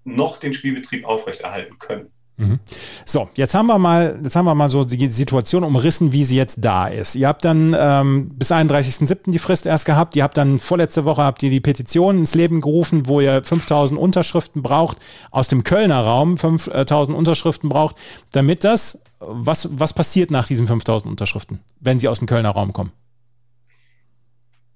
noch 0.04 0.38
den 0.38 0.54
Spielbetrieb 0.54 1.06
aufrechterhalten 1.06 1.80
können. 1.80 2.12
Mhm. 2.38 2.60
So, 3.06 3.30
jetzt 3.34 3.56
haben 3.56 3.66
wir 3.66 3.80
mal, 3.80 4.20
jetzt 4.24 4.36
haben 4.36 4.46
wir 4.46 4.54
mal 4.54 4.70
so 4.70 4.84
die 4.84 5.10
Situation 5.10 5.64
umrissen, 5.64 6.14
wie 6.14 6.24
sie 6.24 6.38
jetzt 6.38 6.64
da 6.64 6.88
ist. 6.88 7.16
Ihr 7.16 7.28
habt 7.28 7.44
dann 7.44 7.76
ähm, 7.78 8.30
bis 8.36 8.52
31.07. 8.52 9.32
die 9.32 9.40
Frist 9.40 9.66
erst 9.66 9.86
gehabt. 9.86 10.16
Ihr 10.16 10.24
habt 10.24 10.38
dann 10.38 10.60
vorletzte 10.60 11.04
Woche 11.04 11.24
habt 11.24 11.42
ihr 11.42 11.50
die 11.50 11.60
Petition 11.60 12.20
ins 12.20 12.36
Leben 12.36 12.62
gerufen, 12.62 13.08
wo 13.08 13.20
ihr 13.22 13.44
5000 13.44 14.00
Unterschriften 14.00 14.62
braucht, 14.62 14.98
aus 15.32 15.48
dem 15.48 15.64
Kölner 15.64 16.02
Raum 16.02 16.38
5000 16.38 17.18
Unterschriften 17.18 17.70
braucht, 17.70 17.96
damit 18.34 18.64
das, 18.64 19.02
was, 19.20 19.70
was 19.72 19.94
passiert 19.94 20.30
nach 20.30 20.46
diesen 20.46 20.68
5000 20.68 21.10
Unterschriften, 21.10 21.62
wenn 21.80 21.98
sie 21.98 22.08
aus 22.08 22.20
dem 22.20 22.28
Kölner 22.28 22.52
Raum 22.52 22.72
kommen? 22.72 22.92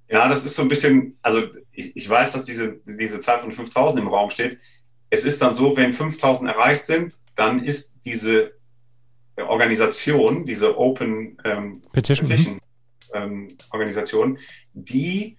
Ja, 0.10 0.28
das 0.28 0.46
ist 0.46 0.56
so 0.56 0.64
ein 0.64 0.68
bisschen, 0.68 1.16
also 1.22 1.44
ich, 1.72 1.96
ich 1.96 2.10
weiß, 2.10 2.34
dass 2.34 2.46
diese, 2.46 2.80
diese 2.86 3.20
Zahl 3.20 3.40
von 3.40 3.54
5000 3.54 4.02
im 4.02 4.08
Raum 4.08 4.32
steht 4.32 4.58
es 5.12 5.26
ist 5.26 5.42
dann 5.42 5.54
so, 5.54 5.78
wenn 5.78 5.94
5000 5.94 6.50
erreicht 6.50 6.86
sind, 6.88 7.16
dann 7.36 7.64
ist 7.64 7.98
diese 8.06 8.54
Organisation, 9.36 10.46
diese 10.46 10.78
Open 10.78 11.38
ähm, 11.44 11.82
Petition, 11.92 12.28
Petition 12.28 12.60
ähm, 13.14 13.50
Organisation, 13.72 14.40
die 14.74 15.38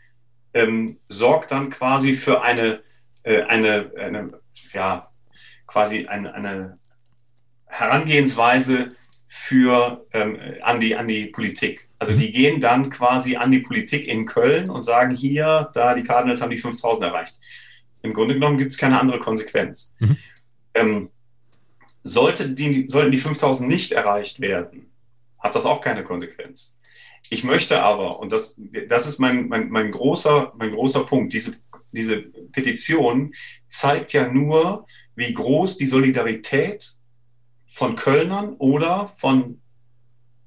ähm, 0.54 0.98
sorgt 1.08 1.52
dann 1.52 1.70
quasi 1.70 2.14
für 2.14 2.42
eine, 2.42 2.82
äh, 3.22 3.42
eine, 3.42 3.90
eine 3.98 4.28
ja, 4.72 5.10
quasi 5.66 6.06
eine, 6.06 6.34
eine 6.34 6.78
Herangehensweise 7.66 8.90
für, 9.26 10.06
ähm, 10.12 10.38
an, 10.62 10.80
die, 10.80 10.94
an 10.94 11.08
die 11.08 11.26
Politik. 11.26 11.88
Also 11.98 12.14
die 12.14 12.32
gehen 12.32 12.60
dann 12.60 12.90
quasi 12.90 13.36
an 13.36 13.50
die 13.50 13.60
Politik 13.60 14.06
in 14.06 14.26
Köln 14.26 14.68
und 14.68 14.84
sagen, 14.84 15.14
hier, 15.14 15.70
da 15.72 15.94
die 15.94 16.02
Cardinals 16.02 16.42
haben 16.42 16.50
die 16.50 16.58
5000 16.58 17.04
erreicht. 17.04 17.38
Im 18.02 18.12
Grunde 18.12 18.34
genommen 18.34 18.58
gibt 18.58 18.72
es 18.72 18.78
keine 18.78 19.00
andere 19.00 19.18
Konsequenz. 19.18 19.94
Mhm. 19.98 20.16
Ähm, 20.74 21.08
sollte 22.02 22.50
die, 22.50 22.86
sollten 22.88 23.12
die 23.12 23.18
5000 23.18 23.68
nicht 23.68 23.92
erreicht 23.92 24.40
werden, 24.40 24.90
hat 25.38 25.54
das 25.54 25.64
auch 25.64 25.80
keine 25.80 26.04
Konsequenz. 26.04 26.76
Ich 27.30 27.44
möchte 27.44 27.82
aber, 27.82 28.18
und 28.18 28.32
das, 28.32 28.60
das 28.88 29.06
ist 29.06 29.18
mein, 29.18 29.48
mein, 29.48 29.70
mein, 29.70 29.90
großer, 29.90 30.52
mein 30.56 30.72
großer 30.72 31.04
Punkt, 31.04 31.32
diese, 31.32 31.56
diese 31.92 32.22
Petition 32.22 33.34
zeigt 33.68 34.12
ja 34.12 34.28
nur, 34.28 34.86
wie 35.14 35.32
groß 35.32 35.76
die 35.76 35.86
Solidarität 35.86 36.92
von 37.66 37.96
Kölnern 37.96 38.54
oder 38.58 39.12
von 39.16 39.60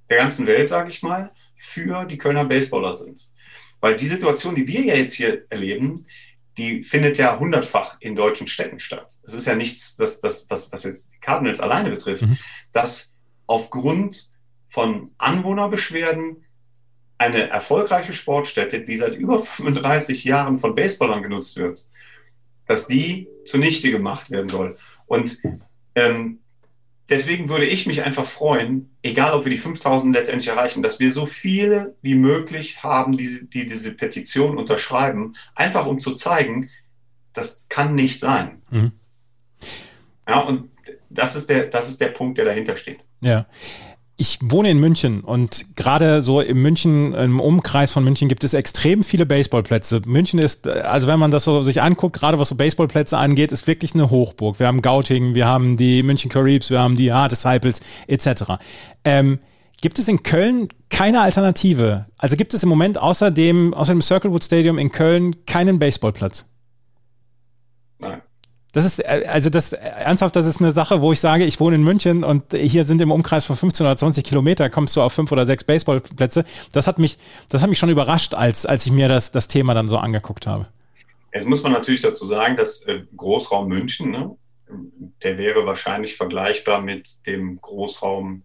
der 0.09 0.17
ganzen 0.17 0.45
Welt, 0.45 0.69
sage 0.69 0.89
ich 0.89 1.01
mal, 1.01 1.31
für 1.55 2.05
die 2.05 2.17
Kölner 2.17 2.45
Baseballer 2.45 2.93
sind. 2.93 3.31
Weil 3.79 3.95
die 3.95 4.07
Situation, 4.07 4.55
die 4.55 4.67
wir 4.67 4.81
ja 4.81 4.95
jetzt 4.95 5.15
hier 5.15 5.45
erleben, 5.49 6.05
die 6.57 6.83
findet 6.83 7.17
ja 7.17 7.39
hundertfach 7.39 7.97
in 7.99 8.15
deutschen 8.15 8.47
Städten 8.47 8.79
statt. 8.79 9.13
Es 9.23 9.33
ist 9.33 9.45
ja 9.45 9.55
nichts, 9.55 9.95
das, 9.97 10.21
das, 10.21 10.47
was, 10.49 10.71
was 10.71 10.83
jetzt 10.83 11.11
die 11.13 11.19
Cardinals 11.19 11.59
alleine 11.59 11.89
betrifft, 11.89 12.23
mhm. 12.23 12.37
dass 12.71 13.15
aufgrund 13.45 14.29
von 14.67 15.11
Anwohnerbeschwerden 15.17 16.45
eine 17.17 17.49
erfolgreiche 17.49 18.13
Sportstätte, 18.13 18.81
die 18.81 18.95
seit 18.95 19.15
über 19.15 19.39
35 19.39 20.23
Jahren 20.25 20.59
von 20.59 20.75
Baseballern 20.75 21.23
genutzt 21.23 21.57
wird, 21.57 21.81
dass 22.67 22.87
die 22.87 23.27
zunichte 23.45 23.91
gemacht 23.91 24.31
werden 24.31 24.49
soll. 24.49 24.75
Und 25.05 25.37
Ähm, 25.95 26.39
deswegen 27.09 27.49
würde 27.49 27.65
ich 27.65 27.85
mich 27.85 28.03
einfach 28.03 28.25
freuen, 28.25 28.95
egal 29.03 29.33
ob 29.33 29.45
wir 29.45 29.51
die 29.51 29.57
5000 29.57 30.15
letztendlich 30.15 30.47
erreichen, 30.47 30.83
dass 30.83 30.99
wir 30.99 31.11
so 31.11 31.25
viele 31.25 31.95
wie 32.01 32.15
möglich 32.15 32.83
haben, 32.83 33.17
die, 33.17 33.49
die 33.49 33.65
diese 33.65 33.93
Petition 33.93 34.57
unterschreiben, 34.57 35.35
einfach 35.53 35.85
um 35.85 35.99
zu 35.99 36.13
zeigen, 36.13 36.69
das 37.33 37.63
kann 37.69 37.95
nicht 37.95 38.19
sein. 38.19 38.61
Mhm. 38.69 38.93
Ja, 40.27 40.39
und 40.39 40.69
das 41.09 41.35
ist, 41.35 41.49
der, 41.49 41.67
das 41.67 41.89
ist 41.89 42.01
der 42.01 42.09
Punkt, 42.09 42.37
der 42.37 42.45
dahinter 42.45 42.75
steht. 42.75 42.99
Ja. 43.21 43.45
Ich 44.17 44.39
wohne 44.41 44.69
in 44.71 44.79
München 44.79 45.21
und 45.21 45.75
gerade 45.75 46.21
so 46.21 46.39
im 46.39 46.61
München, 46.61 47.13
im 47.13 47.41
Umkreis 47.41 47.91
von 47.91 48.03
München 48.03 48.29
gibt 48.29 48.45
es 48.45 48.53
extrem 48.53 49.03
viele 49.03 49.25
Baseballplätze. 49.25 50.03
München 50.05 50.39
ist, 50.39 50.67
also 50.67 51.07
wenn 51.07 51.19
man 51.19 51.31
das 51.31 51.43
so 51.43 51.61
sich 51.63 51.81
anguckt, 51.81 52.15
gerade 52.15 52.39
was 52.39 52.47
so 52.47 52.55
Baseballplätze 52.55 53.17
angeht, 53.17 53.51
ist 53.51 53.67
wirklich 53.67 53.93
eine 53.93 54.09
Hochburg. 54.09 54.57
Wir 54.59 54.67
haben 54.67 54.81
Gauting, 54.81 55.33
wir 55.33 55.45
haben 55.47 55.75
die 55.75 56.01
München 56.01 56.31
Caribs, 56.31 56.69
wir 56.69 56.79
haben 56.79 56.95
die 56.95 57.11
Hard 57.11 57.33
Disciples 57.33 57.81
etc. 58.07 58.53
Ähm, 59.03 59.39
gibt 59.81 59.99
es 59.99 60.07
in 60.07 60.23
Köln 60.23 60.69
keine 60.89 61.19
Alternative? 61.19 62.05
Also 62.17 62.37
gibt 62.37 62.53
es 62.53 62.63
im 62.63 62.69
Moment 62.69 62.97
außer 62.97 63.31
dem, 63.31 63.73
außer 63.73 63.93
dem 63.93 64.01
Circlewood 64.01 64.45
Stadium 64.45 64.77
in 64.77 64.93
Köln 64.93 65.45
keinen 65.45 65.77
Baseballplatz? 65.77 66.45
Nein. 67.99 68.21
Das 68.75 68.83
ist, 68.83 68.99
äh, 68.99 69.25
also 69.29 69.49
das, 69.49 69.71
äh, 69.71 69.77
ernsthaft, 69.77 70.35
das 70.35 70.45
ist 70.45 70.59
eine 70.59 70.73
Sache, 70.73 71.01
wo 71.01 71.13
ich 71.13 71.21
sage, 71.21 71.45
ich 71.45 71.61
wohne 71.61 71.77
in 71.77 71.83
München 71.83 72.25
und 72.25 72.53
hier 72.53 72.83
sind 72.83 72.99
im 73.01 73.09
Umkreis 73.09 73.45
von 73.45 73.55
15 73.55 73.85
oder 73.85 73.95
20 73.95 74.25
Kilometer, 74.25 74.69
kommst 74.69 74.97
du 74.97 75.01
auf 75.01 75.13
fünf 75.13 75.31
oder 75.31 75.45
sechs 75.45 75.63
Baseballplätze. 75.63 76.43
Das 76.73 76.85
hat 76.85 76.99
mich, 76.99 77.17
das 77.47 77.61
hat 77.61 77.69
mich 77.69 77.79
schon 77.79 77.87
überrascht, 77.87 78.33
als, 78.33 78.65
als 78.65 78.85
ich 78.85 78.91
mir 78.91 79.07
das, 79.07 79.31
das 79.31 79.47
Thema 79.47 79.73
dann 79.73 79.87
so 79.87 79.97
angeguckt 79.97 80.45
habe. 80.45 80.67
Jetzt 81.33 81.47
muss 81.47 81.63
man 81.63 81.71
natürlich 81.71 82.01
dazu 82.01 82.25
sagen, 82.25 82.57
dass 82.57 82.81
äh, 82.81 83.03
Großraum 83.15 83.69
München, 83.69 84.11
ne, 84.11 84.35
der 85.23 85.37
wäre 85.37 85.65
wahrscheinlich 85.65 86.17
vergleichbar 86.17 86.81
mit 86.81 87.25
dem 87.27 87.61
Großraum 87.61 88.43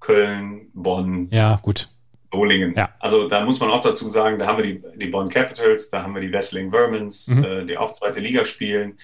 Köln, 0.00 0.70
Bonn. 0.72 1.28
Ja, 1.30 1.58
gut. 1.60 1.88
Solingen. 2.34 2.74
Ja. 2.76 2.90
Also 2.98 3.28
da 3.28 3.44
muss 3.44 3.60
man 3.60 3.70
auch 3.70 3.80
dazu 3.80 4.08
sagen, 4.08 4.38
da 4.38 4.46
haben 4.46 4.62
wir 4.62 4.66
die, 4.66 4.82
die 4.96 5.06
Bonn 5.06 5.28
Capitals, 5.28 5.90
da 5.90 6.02
haben 6.02 6.14
wir 6.14 6.20
die 6.20 6.32
Wessling 6.32 6.70
Vermins, 6.70 7.28
mhm. 7.28 7.44
äh, 7.44 7.64
die 7.64 7.78
auch 7.78 7.92
zweite 7.92 8.20
Liga 8.20 8.44
spielen. 8.44 8.98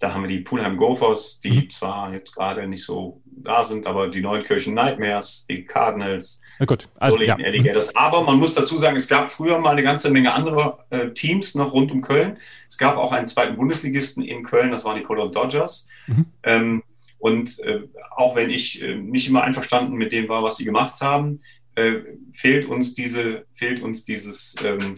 Da 0.00 0.14
haben 0.14 0.22
wir 0.22 0.28
die 0.28 0.38
Pulheim 0.38 0.76
Gophers, 0.76 1.40
die 1.40 1.62
mhm. 1.62 1.70
zwar 1.70 2.12
jetzt 2.12 2.34
gerade 2.34 2.66
nicht 2.68 2.84
so 2.84 3.20
da 3.26 3.64
sind, 3.64 3.86
aber 3.86 4.08
die 4.08 4.20
Neunkirchen 4.20 4.74
Nightmares, 4.74 5.44
die 5.48 5.64
Cardinals, 5.64 6.40
Na 6.58 6.66
gut. 6.66 6.88
Also, 6.98 7.16
Solingen 7.16 7.40
ja. 7.40 7.46
Alligators. 7.46 7.96
Aber 7.96 8.22
man 8.22 8.38
muss 8.38 8.54
dazu 8.54 8.76
sagen, 8.76 8.96
es 8.96 9.08
gab 9.08 9.28
früher 9.28 9.58
mal 9.58 9.70
eine 9.70 9.82
ganze 9.82 10.10
Menge 10.10 10.34
andere 10.34 10.78
äh, 10.90 11.10
Teams 11.10 11.54
noch 11.54 11.72
rund 11.72 11.90
um 11.90 12.00
Köln. 12.00 12.38
Es 12.68 12.78
gab 12.78 12.96
auch 12.96 13.12
einen 13.12 13.26
zweiten 13.26 13.56
Bundesligisten 13.56 14.22
in 14.24 14.44
Köln, 14.44 14.70
das 14.70 14.84
waren 14.84 14.96
die 14.96 15.02
Cologne 15.02 15.32
Dodgers. 15.32 15.88
Mhm. 16.06 16.26
Ähm, 16.44 16.82
und 17.18 17.58
äh, 17.64 17.80
auch 18.16 18.36
wenn 18.36 18.50
ich 18.50 18.80
äh, 18.80 18.94
nicht 18.94 19.28
immer 19.28 19.42
einverstanden 19.42 19.94
mit 19.94 20.12
dem 20.12 20.28
war, 20.28 20.42
was 20.42 20.56
sie 20.56 20.64
gemacht 20.64 21.00
haben, 21.00 21.40
äh, 21.78 22.02
fehlt 22.32 22.66
uns 22.66 22.94
diese, 22.94 23.46
fehlt 23.52 23.80
uns 23.82 24.04
dieses, 24.04 24.56
ähm, 24.64 24.96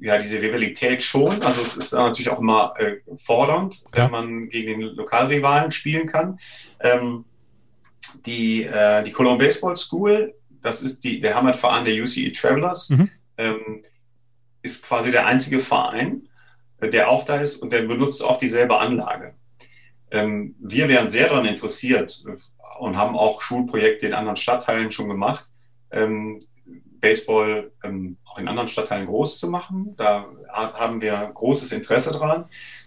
ja, 0.00 0.16
diese 0.18 0.40
Rivalität 0.40 1.02
schon. 1.02 1.42
Also 1.42 1.60
es 1.60 1.76
ist 1.76 1.92
natürlich 1.92 2.30
auch 2.30 2.40
immer 2.40 2.74
äh, 2.78 2.96
fordernd, 3.16 3.76
ja. 3.94 4.04
wenn 4.04 4.10
man 4.10 4.48
gegen 4.48 4.80
den 4.80 4.88
Lokalrivalen 4.94 5.70
spielen 5.70 6.06
kann. 6.06 6.38
Ähm, 6.80 7.26
die, 8.24 8.64
äh, 8.64 9.04
die 9.04 9.12
Cologne 9.12 9.38
Baseball 9.38 9.76
School, 9.76 10.34
das 10.62 10.82
ist 10.82 11.04
die, 11.04 11.20
der 11.20 11.34
Heimatverein 11.34 11.84
der 11.84 11.94
UCE 11.94 12.32
Travelers, 12.32 12.90
mhm. 12.90 13.10
ähm, 13.36 13.84
ist 14.62 14.84
quasi 14.84 15.10
der 15.10 15.26
einzige 15.26 15.60
Verein, 15.60 16.28
äh, 16.80 16.88
der 16.88 17.10
auch 17.10 17.24
da 17.24 17.40
ist 17.40 17.56
und 17.56 17.72
der 17.72 17.82
benutzt 17.82 18.24
auch 18.24 18.38
dieselbe 18.38 18.78
Anlage. 18.78 19.34
Ähm, 20.10 20.56
wir 20.58 20.88
wären 20.88 21.10
sehr 21.10 21.28
daran 21.28 21.44
interessiert 21.44 22.24
äh, 22.26 22.36
und 22.78 22.96
haben 22.96 23.16
auch 23.16 23.42
Schulprojekte 23.42 24.06
in 24.06 24.14
anderen 24.14 24.36
Stadtteilen 24.36 24.90
schon 24.90 25.08
gemacht, 25.08 25.49
ähm, 25.92 26.44
Baseball 27.00 27.72
ähm, 27.82 28.16
auch 28.24 28.38
in 28.38 28.48
anderen 28.48 28.68
Stadtteilen 28.68 29.06
groß 29.06 29.38
zu 29.38 29.48
machen. 29.48 29.94
Da 29.96 30.26
haben 30.48 31.00
wir 31.00 31.30
großes 31.34 31.72
Interesse 31.72 32.12
dran. 32.12 32.44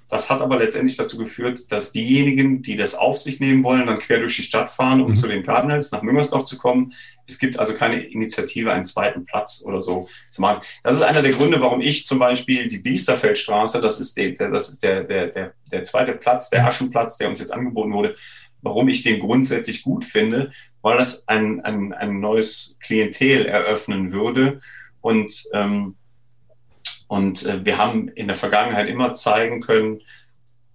Das 0.09 0.29
hat 0.29 0.41
aber 0.41 0.59
letztendlich 0.59 0.95
dazu 0.95 1.17
geführt, 1.17 1.71
dass 1.71 1.91
diejenigen, 1.91 2.61
die 2.61 2.75
das 2.75 2.93
auf 2.93 3.17
sich 3.17 3.39
nehmen 3.39 3.63
wollen, 3.63 3.87
dann 3.87 3.97
quer 3.97 4.19
durch 4.19 4.35
die 4.35 4.43
Stadt 4.43 4.69
fahren, 4.69 5.01
um 5.01 5.11
mhm. 5.11 5.15
zu 5.15 5.27
den 5.27 5.41
Cardinals 5.43 5.91
nach 5.91 6.03
Müngersdorf 6.03 6.45
zu 6.45 6.57
kommen. 6.57 6.93
Es 7.25 7.39
gibt 7.39 7.57
also 7.57 7.73
keine 7.73 8.03
Initiative, 8.03 8.71
einen 8.71 8.85
zweiten 8.85 9.25
Platz 9.25 9.63
oder 9.65 9.81
so 9.81 10.07
zu 10.29 10.41
machen. 10.41 10.61
Das 10.83 10.95
ist 10.95 11.01
einer 11.01 11.23
der 11.23 11.31
Gründe, 11.31 11.61
warum 11.61 11.81
ich 11.81 12.05
zum 12.05 12.19
Beispiel 12.19 12.67
die 12.67 12.77
Biesterfeldstraße, 12.77 13.81
das 13.81 13.99
ist, 13.99 14.15
der, 14.17 14.33
das 14.33 14.69
ist 14.69 14.83
der, 14.83 15.03
der, 15.03 15.27
der, 15.27 15.53
der 15.71 15.83
zweite 15.83 16.13
Platz, 16.13 16.49
der 16.51 16.67
Aschenplatz, 16.67 17.17
der 17.17 17.29
uns 17.29 17.39
jetzt 17.39 17.53
angeboten 17.53 17.93
wurde, 17.93 18.15
warum 18.61 18.89
ich 18.89 19.01
den 19.03 19.19
grundsätzlich 19.19 19.81
gut 19.81 20.05
finde, 20.05 20.51
weil 20.83 20.97
das 20.97 21.27
ein, 21.27 21.61
ein, 21.61 21.93
ein 21.93 22.19
neues 22.19 22.77
Klientel 22.83 23.47
eröffnen 23.47 24.11
würde. 24.11 24.61
Und, 25.01 25.43
ähm, 25.53 25.95
und 27.07 27.45
äh, 27.45 27.65
wir 27.65 27.77
haben 27.79 28.09
in 28.09 28.27
der 28.27 28.35
Vergangenheit 28.35 28.87
immer 28.89 29.15
zeigen 29.15 29.61
können, 29.61 30.01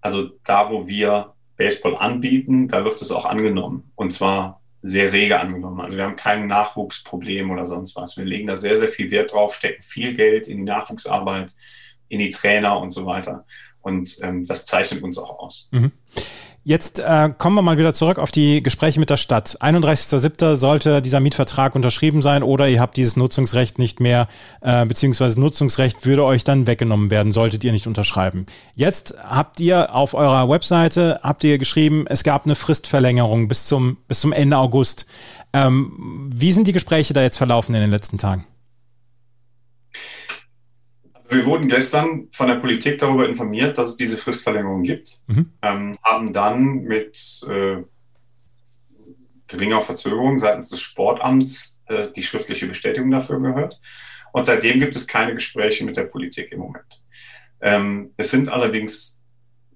also 0.00 0.30
da, 0.44 0.70
wo 0.70 0.88
wir 0.88 1.34
Baseball 1.56 1.96
anbieten, 1.96 2.68
da 2.68 2.84
wird 2.84 3.00
es 3.02 3.12
auch 3.12 3.26
angenommen. 3.26 3.90
Und 3.96 4.12
zwar 4.12 4.60
sehr 4.80 5.12
rege 5.12 5.40
angenommen. 5.40 5.80
Also 5.80 5.96
wir 5.96 6.04
haben 6.04 6.16
kein 6.16 6.46
Nachwuchsproblem 6.46 7.50
oder 7.50 7.66
sonst 7.66 7.94
was. 7.96 8.16
Wir 8.16 8.24
legen 8.24 8.46
da 8.46 8.56
sehr, 8.56 8.78
sehr 8.78 8.88
viel 8.88 9.10
Wert 9.10 9.32
drauf, 9.32 9.54
stecken 9.54 9.82
viel 9.82 10.14
Geld 10.14 10.48
in 10.48 10.58
die 10.58 10.62
Nachwuchsarbeit, 10.64 11.54
in 12.08 12.20
die 12.20 12.30
Trainer 12.30 12.80
und 12.80 12.92
so 12.92 13.04
weiter. 13.04 13.44
Und 13.82 14.18
ähm, 14.22 14.46
das 14.46 14.64
zeichnet 14.64 15.02
uns 15.02 15.18
auch 15.18 15.38
aus. 15.38 15.68
Mhm. 15.72 15.92
Jetzt 16.68 16.98
äh, 16.98 17.31
kommen 17.38 17.57
wir 17.57 17.62
mal 17.62 17.78
wieder 17.78 17.94
zurück 17.94 18.18
auf 18.18 18.31
die 18.31 18.62
Gespräche 18.62 19.00
mit 19.00 19.09
der 19.09 19.16
Stadt. 19.16 19.57
31.07. 19.62 20.57
sollte 20.57 21.00
dieser 21.00 21.18
Mietvertrag 21.18 21.74
unterschrieben 21.74 22.20
sein 22.20 22.42
oder 22.42 22.68
ihr 22.68 22.78
habt 22.78 22.98
dieses 22.98 23.16
Nutzungsrecht 23.16 23.78
nicht 23.78 24.00
mehr, 24.00 24.28
äh, 24.61 24.85
beziehungsweise 24.85 25.40
Nutzungsrecht 25.40 26.04
würde 26.04 26.26
euch 26.26 26.44
dann 26.44 26.66
weggenommen 26.66 27.09
werden, 27.09 27.33
solltet 27.33 27.64
ihr 27.64 27.72
nicht 27.72 27.87
unterschreiben. 27.87 28.44
Jetzt 28.74 29.14
habt 29.26 29.61
ihr 29.61 29.94
auf 29.94 30.12
eurer 30.12 30.50
Webseite, 30.50 31.20
habt 31.22 31.42
ihr 31.42 31.57
geschrieben, 31.57 32.04
es 32.07 32.22
gab 32.22 32.44
eine 32.44 32.54
Fristverlängerung 32.54 33.48
bis 33.48 33.64
zum, 33.64 33.96
bis 34.07 34.20
zum 34.20 34.35
Ende 34.35 34.59
August. 34.59 35.07
Ähm, 35.54 36.31
wie 36.35 36.52
sind 36.52 36.68
die 36.68 36.74
Gespräche 36.74 37.14
da 37.14 37.22
jetzt 37.22 37.38
verlaufen 37.38 37.74
in 37.74 37.81
den 37.81 37.90
letzten 37.90 38.18
Tagen? 38.18 38.44
Wir 41.30 41.44
wurden 41.44 41.68
gestern 41.68 42.28
von 42.32 42.48
der 42.48 42.56
Politik 42.56 42.98
darüber 42.98 43.28
informiert, 43.28 43.76
dass 43.76 43.90
es 43.90 43.96
diese 43.96 44.16
Fristverlängerung 44.16 44.82
gibt, 44.82 45.20
mhm. 45.26 45.52
ähm, 45.62 45.98
haben 46.02 46.32
dann 46.32 46.84
mit 46.84 47.46
äh, 47.48 47.82
geringer 49.46 49.82
Verzögerung 49.82 50.38
seitens 50.38 50.68
des 50.70 50.80
Sportamts 50.80 51.82
äh, 51.86 52.08
die 52.12 52.22
schriftliche 52.22 52.66
Bestätigung 52.66 53.10
dafür 53.10 53.40
gehört. 53.40 53.78
Und 54.32 54.46
seitdem 54.46 54.80
gibt 54.80 54.96
es 54.96 55.06
keine 55.06 55.34
Gespräche 55.34 55.84
mit 55.84 55.96
der 55.96 56.04
Politik 56.04 56.52
im 56.52 56.60
Moment. 56.60 57.04
Ähm, 57.60 58.10
es 58.16 58.30
sind 58.30 58.48
allerdings 58.48 59.20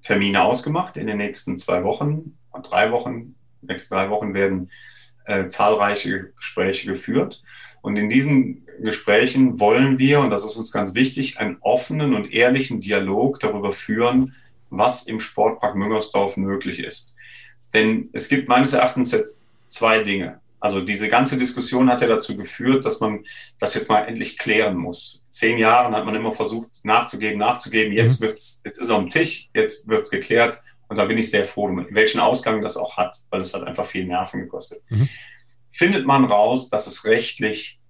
Termine 0.02 0.42
ausgemacht 0.42 0.96
in 0.96 1.06
den 1.06 1.18
nächsten 1.18 1.58
zwei 1.58 1.84
Wochen, 1.84 2.38
drei 2.62 2.92
Wochen. 2.92 3.34
Nächsten 3.60 3.94
drei 3.94 4.10
Wochen 4.10 4.34
werden 4.34 4.70
äh, 5.26 5.48
zahlreiche 5.48 6.32
Gespräche 6.36 6.90
geführt. 6.90 7.42
Und 7.80 7.96
in 7.96 8.08
diesen 8.08 8.61
Gesprächen 8.80 9.60
wollen 9.60 9.98
wir, 9.98 10.20
und 10.20 10.30
das 10.30 10.44
ist 10.44 10.56
uns 10.56 10.72
ganz 10.72 10.94
wichtig, 10.94 11.38
einen 11.38 11.58
offenen 11.60 12.14
und 12.14 12.32
ehrlichen 12.32 12.80
Dialog 12.80 13.40
darüber 13.40 13.72
führen, 13.72 14.34
was 14.70 15.06
im 15.06 15.20
Sportpark 15.20 15.76
Müngersdorf 15.76 16.36
möglich 16.36 16.78
ist. 16.78 17.16
Denn 17.74 18.10
es 18.12 18.28
gibt 18.28 18.48
meines 18.48 18.72
Erachtens 18.72 19.12
jetzt 19.12 19.38
zwei 19.68 20.02
Dinge. 20.02 20.40
Also 20.60 20.80
diese 20.80 21.08
ganze 21.08 21.36
Diskussion 21.36 21.90
hat 21.90 22.00
ja 22.00 22.06
dazu 22.06 22.36
geführt, 22.36 22.84
dass 22.84 23.00
man 23.00 23.24
das 23.58 23.74
jetzt 23.74 23.90
mal 23.90 24.02
endlich 24.02 24.38
klären 24.38 24.76
muss. 24.76 25.22
Zehn 25.28 25.58
Jahren 25.58 25.94
hat 25.94 26.04
man 26.04 26.14
immer 26.14 26.30
versucht 26.30 26.84
nachzugeben, 26.84 27.38
nachzugeben. 27.38 27.92
Jetzt 27.92 28.20
mhm. 28.20 28.26
wird's, 28.26 28.62
jetzt 28.64 28.78
ist 28.78 28.84
es 28.84 28.90
am 28.90 29.08
Tisch, 29.08 29.48
jetzt 29.54 29.88
wird's 29.88 30.10
geklärt. 30.10 30.62
Und 30.88 30.96
da 30.96 31.06
bin 31.06 31.18
ich 31.18 31.30
sehr 31.30 31.46
froh, 31.46 31.68
welchen 31.90 32.20
Ausgang 32.20 32.62
das 32.62 32.76
auch 32.76 32.96
hat, 32.96 33.16
weil 33.30 33.40
es 33.40 33.54
hat 33.54 33.64
einfach 33.64 33.86
viel 33.86 34.04
Nerven 34.04 34.40
gekostet. 34.40 34.82
Mhm 34.88 35.08
findet 35.72 36.06
man 36.06 36.24
raus, 36.26 36.68
dass 36.68 36.86
es 36.86 37.04
rechtlich 37.06 37.80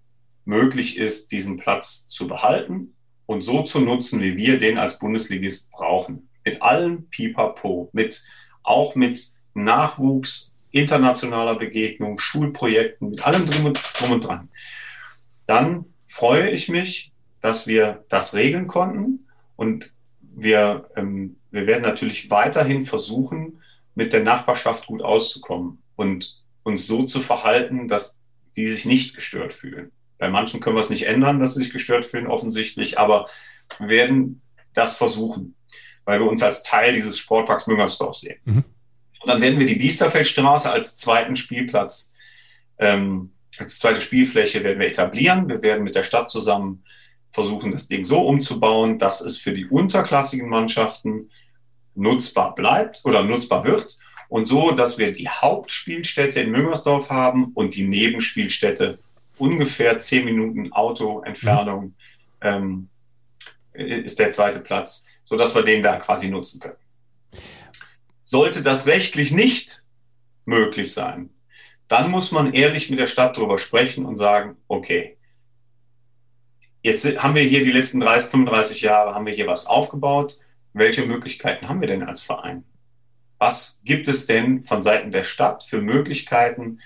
möglich 0.44 0.96
ist, 0.98 1.33
diesen 1.33 1.59
Platz 1.59 2.09
zu 2.09 2.26
behalten 2.26 2.94
und 3.26 3.42
so 3.42 3.62
zu 3.62 3.81
nutzen, 3.81 4.20
wie 4.20 4.37
wir 4.37 4.59
den 4.59 4.78
als 4.78 4.98
Bundesligist 4.98 5.70
brauchen. 5.70 6.28
Mit 6.44 6.61
allem 6.62 7.09
Pipapo, 7.09 7.88
mit, 7.92 8.24
auch 8.62 8.94
mit 8.94 9.33
Nachwuchs, 9.55 10.55
internationaler 10.70 11.57
Begegnung, 11.57 12.18
Schulprojekten, 12.18 13.11
mit 13.11 13.26
allem 13.26 13.46
drum 13.46 13.66
und, 13.66 13.83
drum 13.98 14.12
und 14.12 14.26
dran. 14.26 14.48
Dann 15.46 15.85
freue 16.09 16.50
ich 16.50 16.68
mich, 16.68 17.12
dass 17.40 17.66
wir 17.66 18.05
das 18.09 18.35
regeln 18.35 18.66
konnten 18.66 19.26
und 19.57 19.90
wir, 20.20 20.88
ähm, 20.96 21.37
wir 21.50 21.66
werden 21.66 21.83
natürlich 21.83 22.31
weiterhin 22.31 22.83
versuchen, 22.83 23.61
mit 23.94 24.12
der 24.12 24.22
Nachbarschaft 24.22 24.87
gut 24.87 25.02
auszukommen. 25.02 25.83
Und 25.94 26.42
uns 26.62 26.87
so 26.87 27.05
zu 27.05 27.20
verhalten, 27.20 27.88
dass 27.88 28.18
die 28.57 28.66
sich 28.66 28.85
nicht 28.85 29.14
gestört 29.14 29.52
fühlen. 29.52 29.90
Bei 30.23 30.31
manchen 30.31 30.61
können 30.61 30.77
wir 30.77 30.81
es 30.83 30.89
nicht 30.89 31.09
ändern, 31.09 31.41
dass 31.41 31.55
sie 31.55 31.65
sich 31.65 31.73
gestört 31.73 32.07
fühlen, 32.07 32.29
offensichtlich, 32.29 32.97
aber 32.97 33.29
wir 33.81 33.89
werden 33.89 34.41
das 34.73 34.97
versuchen, 34.97 35.57
weil 36.05 36.21
wir 36.21 36.29
uns 36.29 36.45
als 36.45 36.63
Teil 36.63 36.93
dieses 36.93 37.19
Sportparks 37.19 37.67
Müngersdorf 37.67 38.15
sehen. 38.15 38.39
Mhm. 38.45 38.65
Und 39.21 39.27
dann 39.27 39.43
werden 39.43 39.59
wir 39.59 39.67
die 39.67 39.75
Biesterfeldstraße 39.75 40.71
als 40.71 40.97
zweiten 40.97 41.35
Spielplatz, 41.35 42.15
ähm, 42.79 43.33
als 43.59 43.81
zweite 43.81 44.01
Spielfläche 44.01 44.63
werden 44.63 44.79
wir 44.79 44.87
etablieren. 44.87 45.49
Wir 45.49 45.61
werden 45.61 45.83
mit 45.83 45.97
der 45.97 46.05
Stadt 46.05 46.31
zusammen 46.31 46.85
versuchen, 47.33 47.73
das 47.73 47.89
Ding 47.89 48.05
so 48.05 48.25
umzubauen, 48.25 48.99
dass 48.99 49.23
es 49.23 49.39
für 49.39 49.53
die 49.53 49.67
unterklassigen 49.67 50.49
Mannschaften 50.49 51.31
nutzbar 51.97 52.55
bleibt 52.55 53.01
oder 53.05 53.25
nutzbar 53.25 53.65
wird 53.65 53.99
und 54.29 54.47
so, 54.47 54.71
dass 54.71 54.99
wir 54.99 55.11
die 55.11 55.29
Hauptspielstätte 55.29 56.43
in 56.43 56.53
Müngersdorf 56.53 57.11
haben 57.11 57.51
und 57.55 57.75
die 57.75 57.89
Nebenspielstätte 57.89 59.01
ungefähr 59.38 59.99
zehn 59.99 60.25
Minuten 60.25 60.73
Autoentfernung 60.73 61.95
ähm, 62.40 62.88
ist 63.73 64.18
der 64.18 64.31
zweite 64.31 64.61
Platz, 64.61 65.07
sodass 65.25 65.55
wir 65.55 65.62
den 65.62 65.83
da 65.83 65.97
quasi 65.97 66.29
nutzen 66.29 66.61
können. 66.61 66.77
Sollte 68.25 68.62
das 68.62 68.87
rechtlich 68.87 69.33
nicht 69.33 69.83
möglich 70.45 70.92
sein, 70.92 71.31
dann 71.88 72.11
muss 72.11 72.33
man 72.33 72.55
ehrlich 72.55 72.88
mit 72.88 72.99
der 72.99 73.07
Stadt 73.07 73.37
darüber 73.37 73.59
sprechen 73.59 74.07
und 74.07 74.16
sagen, 74.16 74.57
okay, 74.68 75.18
jetzt 76.83 77.05
haben 77.23 77.35
wir 77.35 77.42
hier 77.42 77.64
die 77.64 77.73
letzten 77.73 78.01
30, 78.01 78.31
35 78.31 78.81
Jahre, 78.81 79.14
haben 79.14 79.27
wir 79.27 79.35
hier 79.35 79.47
was 79.47 79.66
aufgebaut. 79.66 80.38
Welche 80.73 81.05
Möglichkeiten 81.05 81.68
haben 81.68 81.83
wir 81.83 81.88
denn 81.88 82.03
als 82.03 82.23
Verein? 82.23 82.64
Was 83.38 83.83
gibt 83.85 84.09
es 84.09 84.27
denn 84.27 84.64
von 84.64 84.81
Seiten 84.81 85.11
der 85.11 85.23
Stadt 85.23 85.64
für 85.64 85.83
Möglichkeiten, 85.83 86.81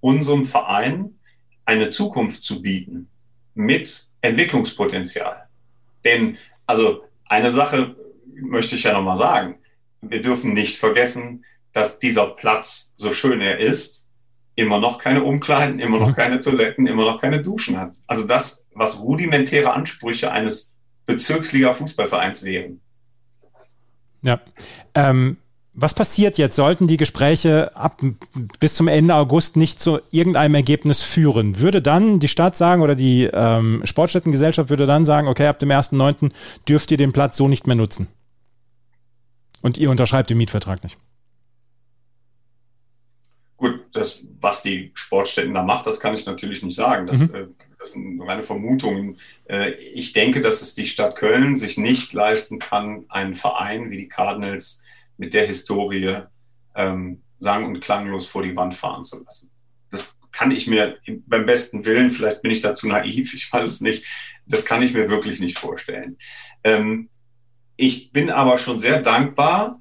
unserem 0.00 0.44
Verein 0.44 1.17
eine 1.68 1.90
Zukunft 1.90 2.42
zu 2.42 2.62
bieten 2.62 3.08
mit 3.54 4.06
Entwicklungspotenzial? 4.22 5.46
Denn, 6.02 6.38
also 6.64 7.04
eine 7.26 7.50
Sache 7.50 7.94
möchte 8.34 8.74
ich 8.74 8.84
ja 8.84 8.94
nochmal 8.94 9.18
sagen. 9.18 9.58
Wir 10.00 10.22
dürfen 10.22 10.54
nicht 10.54 10.78
vergessen, 10.78 11.44
dass 11.72 11.98
dieser 11.98 12.28
Platz, 12.28 12.94
so 12.96 13.12
schön 13.12 13.42
er 13.42 13.58
ist, 13.58 14.08
immer 14.54 14.80
noch 14.80 14.98
keine 14.98 15.22
Umkleiden, 15.22 15.78
immer 15.78 15.98
noch 15.98 16.08
mhm. 16.08 16.14
keine 16.14 16.40
Toiletten, 16.40 16.86
immer 16.86 17.04
noch 17.04 17.20
keine 17.20 17.42
Duschen 17.42 17.78
hat. 17.78 17.98
Also 18.06 18.26
das, 18.26 18.66
was 18.74 19.00
rudimentäre 19.00 19.72
Ansprüche 19.72 20.32
eines 20.32 20.74
Bezirksliga-Fußballvereins 21.06 22.44
wären. 22.44 22.80
Ja. 24.22 24.40
Ähm, 24.94 25.36
was 25.80 25.94
passiert 25.94 26.38
jetzt? 26.38 26.56
Sollten 26.56 26.88
die 26.88 26.96
Gespräche 26.96 27.74
ab 27.76 28.02
bis 28.58 28.74
zum 28.74 28.88
Ende 28.88 29.14
August 29.14 29.56
nicht 29.56 29.78
zu 29.78 30.00
irgendeinem 30.10 30.56
Ergebnis 30.56 31.02
führen? 31.02 31.60
Würde 31.60 31.80
dann 31.80 32.18
die 32.18 32.26
Stadt 32.26 32.56
sagen 32.56 32.82
oder 32.82 32.96
die 32.96 33.30
ähm, 33.32 33.82
Sportstättengesellschaft 33.84 34.70
würde 34.70 34.86
dann 34.86 35.04
sagen, 35.04 35.28
okay, 35.28 35.46
ab 35.46 35.60
dem 35.60 35.68
1.9. 35.68 36.32
dürft 36.68 36.90
ihr 36.90 36.96
den 36.96 37.12
Platz 37.12 37.36
so 37.36 37.46
nicht 37.46 37.68
mehr 37.68 37.76
nutzen? 37.76 38.08
Und 39.62 39.78
ihr 39.78 39.90
unterschreibt 39.90 40.30
den 40.30 40.38
Mietvertrag 40.38 40.82
nicht? 40.82 40.98
Gut, 43.56 43.80
das, 43.92 44.24
was 44.40 44.62
die 44.62 44.90
Sportstätten 44.94 45.54
da 45.54 45.62
macht, 45.62 45.86
das 45.86 46.00
kann 46.00 46.14
ich 46.14 46.26
natürlich 46.26 46.62
nicht 46.62 46.74
sagen. 46.74 47.06
Das, 47.06 47.18
mhm. 47.20 47.34
äh, 47.34 47.46
das 47.78 47.92
sind 47.92 48.20
reine 48.20 48.42
Vermutungen. 48.42 49.18
Äh, 49.44 49.74
ich 49.74 50.12
denke, 50.12 50.40
dass 50.40 50.60
es 50.60 50.74
die 50.74 50.86
Stadt 50.86 51.14
Köln 51.14 51.54
sich 51.54 51.78
nicht 51.78 52.12
leisten 52.12 52.58
kann, 52.58 53.04
einen 53.08 53.36
Verein 53.36 53.90
wie 53.90 53.96
die 53.96 54.08
Cardinals 54.08 54.82
mit 55.18 55.34
der 55.34 55.46
Historie 55.46 56.22
ähm, 56.74 57.22
sang- 57.38 57.66
und 57.66 57.80
klanglos 57.80 58.26
vor 58.26 58.42
die 58.42 58.56
Wand 58.56 58.74
fahren 58.74 59.04
zu 59.04 59.22
lassen. 59.22 59.50
Das 59.90 60.14
kann 60.32 60.50
ich 60.50 60.66
mir 60.66 60.98
beim 61.26 61.46
besten 61.46 61.84
Willen, 61.84 62.10
vielleicht 62.10 62.42
bin 62.42 62.50
ich 62.50 62.60
dazu 62.60 62.88
naiv, 62.88 63.34
ich 63.34 63.52
weiß 63.52 63.68
es 63.68 63.80
nicht, 63.80 64.06
das 64.46 64.64
kann 64.64 64.82
ich 64.82 64.94
mir 64.94 65.10
wirklich 65.10 65.40
nicht 65.40 65.58
vorstellen. 65.58 66.16
Ähm, 66.64 67.10
ich 67.76 68.12
bin 68.12 68.30
aber 68.30 68.58
schon 68.58 68.78
sehr 68.78 69.02
dankbar 69.02 69.80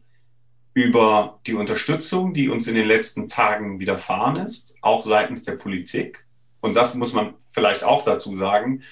über 0.74 1.40
die 1.48 1.56
Unterstützung, 1.56 2.36
die 2.36 2.50
uns 2.50 2.68
in 2.68 2.76
den 2.76 2.88
letzten 2.88 3.28
Tagen 3.28 3.80
widerfahren 3.80 4.36
ist, 4.36 4.78
auch 4.82 5.04
seitens 5.04 5.42
der 5.44 5.54
Politik. 5.54 6.28
Und 6.62 6.76
das 6.76 6.94
muss 6.94 7.14
man 7.14 7.34
vielleicht 7.50 7.84
auch 7.84 8.04
dazu 8.04 8.36
sagen 8.36 8.84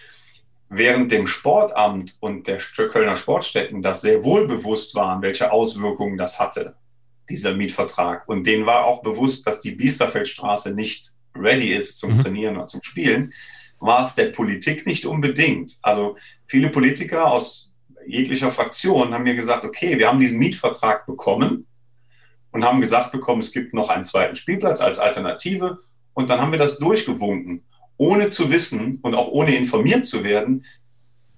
während 0.69 1.11
dem 1.11 1.27
Sportamt 1.27 2.17
und 2.19 2.47
der 2.47 2.57
Kölner 2.57 3.15
Sportstätten 3.15 3.81
das 3.81 4.01
sehr 4.01 4.23
wohl 4.23 4.47
bewusst 4.47 4.95
waren, 4.95 5.21
welche 5.21 5.51
Auswirkungen 5.51 6.17
das 6.17 6.39
hatte, 6.39 6.75
dieser 7.29 7.53
Mietvertrag. 7.53 8.27
Und 8.27 8.45
denen 8.47 8.65
war 8.65 8.85
auch 8.85 9.01
bewusst, 9.01 9.45
dass 9.47 9.61
die 9.61 9.71
Biesterfeldstraße 9.71 10.73
nicht 10.73 11.11
ready 11.35 11.73
ist 11.73 11.97
zum 11.97 12.13
mhm. 12.13 12.17
Trainieren 12.21 12.57
oder 12.57 12.67
zum 12.67 12.83
Spielen, 12.83 13.33
war 13.79 14.05
es 14.05 14.15
der 14.15 14.27
Politik 14.27 14.85
nicht 14.85 15.05
unbedingt. 15.05 15.77
Also 15.81 16.17
viele 16.47 16.69
Politiker 16.69 17.31
aus 17.31 17.71
jeglicher 18.07 18.51
Fraktion 18.51 19.13
haben 19.13 19.23
mir 19.23 19.35
gesagt, 19.35 19.63
okay, 19.65 19.97
wir 19.97 20.07
haben 20.07 20.19
diesen 20.19 20.39
Mietvertrag 20.39 21.05
bekommen 21.05 21.67
und 22.51 22.63
haben 22.63 22.81
gesagt 22.81 23.11
bekommen, 23.11 23.41
es 23.41 23.51
gibt 23.51 23.73
noch 23.73 23.89
einen 23.89 24.05
zweiten 24.05 24.35
Spielplatz 24.35 24.81
als 24.81 24.99
Alternative. 24.99 25.79
Und 26.13 26.29
dann 26.29 26.39
haben 26.39 26.51
wir 26.51 26.59
das 26.59 26.79
durchgewunken 26.79 27.65
ohne 27.97 28.29
zu 28.29 28.51
wissen 28.51 28.99
und 29.01 29.15
auch 29.15 29.29
ohne 29.29 29.55
informiert 29.55 30.05
zu 30.05 30.23
werden, 30.23 30.65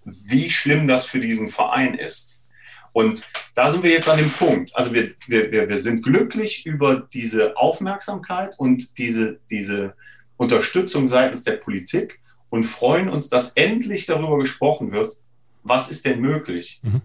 wie 0.04 0.50
schlimm 0.50 0.88
das 0.88 1.06
für 1.06 1.20
diesen 1.20 1.50
Verein 1.50 1.96
ist. 1.96 2.46
Und 2.94 3.30
da 3.54 3.70
sind 3.70 3.84
wir 3.84 3.92
jetzt 3.92 4.10
an 4.10 4.18
dem 4.18 4.32
Punkt. 4.32 4.76
Also 4.76 4.94
wir, 4.94 5.12
wir, 5.28 5.70
wir 5.70 5.78
sind 5.78 6.02
glücklich 6.02 6.66
über 6.66 7.08
diese 7.14 7.56
Aufmerksamkeit 7.58 8.58
und 8.58 8.98
diese, 8.98 9.40
diese 9.50 9.94
Unterstützung 10.38 11.08
seitens 11.08 11.44
der 11.44 11.54
Politik 11.54 12.22
und 12.50 12.64
freuen 12.64 13.10
uns, 13.10 13.30
dass 13.30 13.52
endlich 13.52 14.06
darüber 14.06 14.40
gesprochen 14.40 14.94
wird, 14.94 15.18
was 15.64 15.92
ist 15.92 16.06
denn 16.06 16.22
möglich. 16.22 16.80
Mhm. 16.82 17.02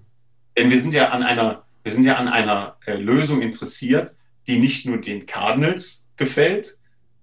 Denn 0.57 0.71
wir 0.71 0.81
sind 0.81 0.95
ja 0.95 1.11
an 1.11 1.23
einer, 1.23 1.65
wir 1.83 1.93
sind 1.93 2.05
ja 2.05 2.17
an 2.17 2.29
einer 2.29 2.77
äh, 2.87 2.97
Lösung 2.97 3.43
interessiert, 3.43 4.17
die 4.47 4.59
nicht 4.59 4.87
nur 4.87 4.99
den 4.99 5.27
Cardinals 5.27 6.09
gefällt, 6.17 6.79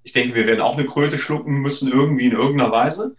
ich 0.10 0.14
denke, 0.14 0.34
wir 0.34 0.48
werden 0.48 0.62
auch 0.62 0.76
eine 0.76 0.88
Kröte 0.88 1.20
schlucken 1.20 1.62
müssen, 1.62 1.92
irgendwie 1.92 2.26
in 2.26 2.32
irgendeiner 2.32 2.72
Weise. 2.72 3.16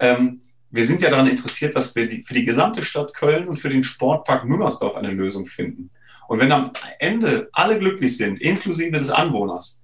Ähm, 0.00 0.40
wir 0.70 0.84
sind 0.84 1.00
ja 1.00 1.08
daran 1.08 1.28
interessiert, 1.28 1.76
dass 1.76 1.94
wir 1.94 2.08
die, 2.08 2.24
für 2.24 2.34
die 2.34 2.44
gesamte 2.44 2.82
Stadt 2.82 3.14
Köln 3.14 3.46
und 3.46 3.56
für 3.56 3.68
den 3.68 3.84
Sportpark 3.84 4.44
Müngersdorf 4.44 4.96
eine 4.96 5.12
Lösung 5.12 5.46
finden. 5.46 5.90
Und 6.26 6.40
wenn 6.40 6.50
am 6.50 6.72
Ende 6.98 7.48
alle 7.52 7.78
glücklich 7.78 8.16
sind, 8.16 8.40
inklusive 8.40 8.98
des 8.98 9.10
Anwohners, 9.10 9.80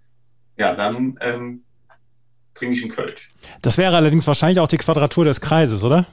ja, 0.57 0.75
dann 0.75 1.17
ähm, 1.21 1.63
trinke 2.55 2.75
ich 2.75 2.83
einen 2.83 2.91
Kölsch. 2.91 3.31
Das 3.63 3.79
wäre 3.79 3.95
allerdings 3.95 4.27
wahrscheinlich 4.27 4.59
auch 4.59 4.67
die 4.67 4.79
Quadratur 4.79 5.25
des 5.25 5.41
Kreises, 5.41 5.85
oder? 5.85 6.07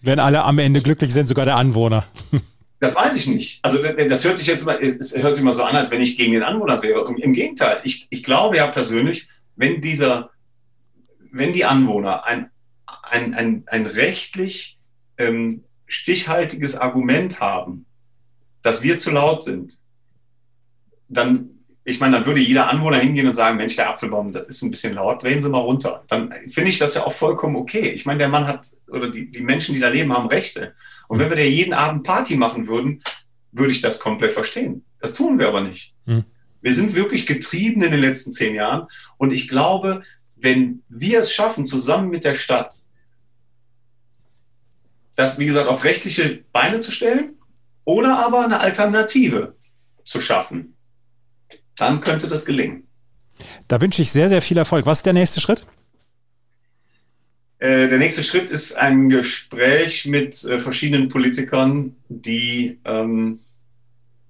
Wenn 0.00 0.18
alle 0.18 0.42
am 0.42 0.58
Ende 0.58 0.82
glücklich 0.82 1.12
sind, 1.12 1.28
sogar 1.28 1.44
der 1.44 1.56
Anwohner. 1.56 2.04
Das 2.80 2.94
weiß 2.94 3.16
ich 3.16 3.26
nicht. 3.28 3.60
Also 3.62 3.78
das 3.78 4.24
hört 4.24 4.36
sich 4.36 4.46
jetzt 4.46 4.66
mal, 4.66 4.78
es 4.82 5.16
hört 5.16 5.34
sich 5.34 5.42
mal 5.42 5.54
so 5.54 5.62
an, 5.62 5.74
als 5.74 5.90
wenn 5.90 6.02
ich 6.02 6.18
gegen 6.18 6.32
den 6.32 6.42
Anwohner 6.42 6.82
wäre. 6.82 7.06
Im 7.16 7.32
Gegenteil, 7.32 7.78
ich, 7.82 8.06
ich 8.10 8.22
glaube 8.22 8.58
ja 8.58 8.66
persönlich, 8.66 9.28
wenn 9.56 9.80
dieser, 9.80 10.30
wenn 11.30 11.52
die 11.52 11.64
Anwohner 11.64 12.24
ein, 12.24 12.50
ein, 13.02 13.34
ein, 13.34 13.64
ein 13.66 13.86
rechtlich 13.86 14.78
ähm, 15.18 15.64
stichhaltiges 15.86 16.76
Argument 16.76 17.40
haben, 17.40 17.86
dass 18.62 18.82
wir 18.82 18.98
zu 18.98 19.10
laut 19.10 19.42
sind, 19.42 19.74
dann, 21.08 21.50
ich 21.84 22.00
meine, 22.00 22.16
dann 22.16 22.26
würde 22.26 22.40
jeder 22.40 22.68
Anwohner 22.68 22.98
hingehen 22.98 23.26
und 23.28 23.34
sagen, 23.34 23.56
Mensch, 23.56 23.76
der 23.76 23.90
Apfelbaum, 23.90 24.32
das 24.32 24.48
ist 24.48 24.62
ein 24.62 24.70
bisschen 24.70 24.94
laut, 24.94 25.22
drehen 25.22 25.42
Sie 25.42 25.50
mal 25.50 25.58
runter. 25.58 26.04
Dann 26.08 26.32
finde 26.48 26.70
ich 26.70 26.78
das 26.78 26.94
ja 26.94 27.04
auch 27.04 27.12
vollkommen 27.12 27.56
okay. 27.56 27.90
Ich 27.90 28.06
meine, 28.06 28.18
der 28.18 28.28
Mann 28.28 28.46
hat, 28.46 28.68
oder 28.88 29.10
die, 29.10 29.30
die 29.30 29.42
Menschen, 29.42 29.74
die 29.74 29.80
da 29.80 29.88
leben, 29.88 30.12
haben 30.12 30.28
Rechte. 30.28 30.74
Und 31.08 31.18
wenn 31.18 31.28
wir 31.28 31.36
da 31.36 31.42
jeden 31.42 31.74
Abend 31.74 32.04
Party 32.04 32.36
machen 32.36 32.66
würden, 32.66 33.02
würde 33.52 33.72
ich 33.72 33.80
das 33.80 34.00
komplett 34.00 34.32
verstehen. 34.32 34.84
Das 35.00 35.14
tun 35.14 35.38
wir 35.38 35.48
aber 35.48 35.60
nicht. 35.60 35.94
Hm. 36.06 36.24
Wir 36.64 36.72
sind 36.72 36.94
wirklich 36.94 37.26
getrieben 37.26 37.82
in 37.82 37.90
den 37.90 38.00
letzten 38.00 38.32
zehn 38.32 38.54
Jahren. 38.54 38.88
Und 39.18 39.34
ich 39.34 39.48
glaube, 39.48 40.02
wenn 40.34 40.82
wir 40.88 41.20
es 41.20 41.30
schaffen, 41.30 41.66
zusammen 41.66 42.08
mit 42.08 42.24
der 42.24 42.34
Stadt, 42.34 42.74
das, 45.14 45.38
wie 45.38 45.44
gesagt, 45.44 45.68
auf 45.68 45.84
rechtliche 45.84 46.42
Beine 46.52 46.80
zu 46.80 46.90
stellen 46.90 47.34
oder 47.84 48.18
aber 48.24 48.46
eine 48.46 48.60
Alternative 48.60 49.54
zu 50.06 50.20
schaffen, 50.20 50.74
dann 51.76 52.00
könnte 52.00 52.28
das 52.28 52.46
gelingen. 52.46 52.88
Da 53.68 53.82
wünsche 53.82 54.00
ich 54.00 54.10
sehr, 54.10 54.30
sehr 54.30 54.40
viel 54.40 54.56
Erfolg. 54.56 54.86
Was 54.86 55.00
ist 55.00 55.06
der 55.06 55.12
nächste 55.12 55.42
Schritt? 55.42 55.66
Äh, 57.58 57.88
der 57.88 57.98
nächste 57.98 58.22
Schritt 58.22 58.48
ist 58.48 58.72
ein 58.78 59.10
Gespräch 59.10 60.06
mit 60.06 60.42
äh, 60.44 60.58
verschiedenen 60.58 61.08
Politikern, 61.08 61.94
die 62.08 62.80
ähm, 62.86 63.40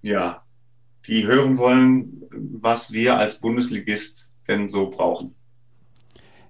ja, 0.03 0.45
die 1.07 1.27
hören 1.27 1.59
wollen, 1.59 2.24
was 2.37 2.93
wir 2.93 3.17
als 3.17 3.41
Bundesligist 3.41 4.31
denn 4.49 4.69
so 4.69 4.91
brauchen. 4.91 5.35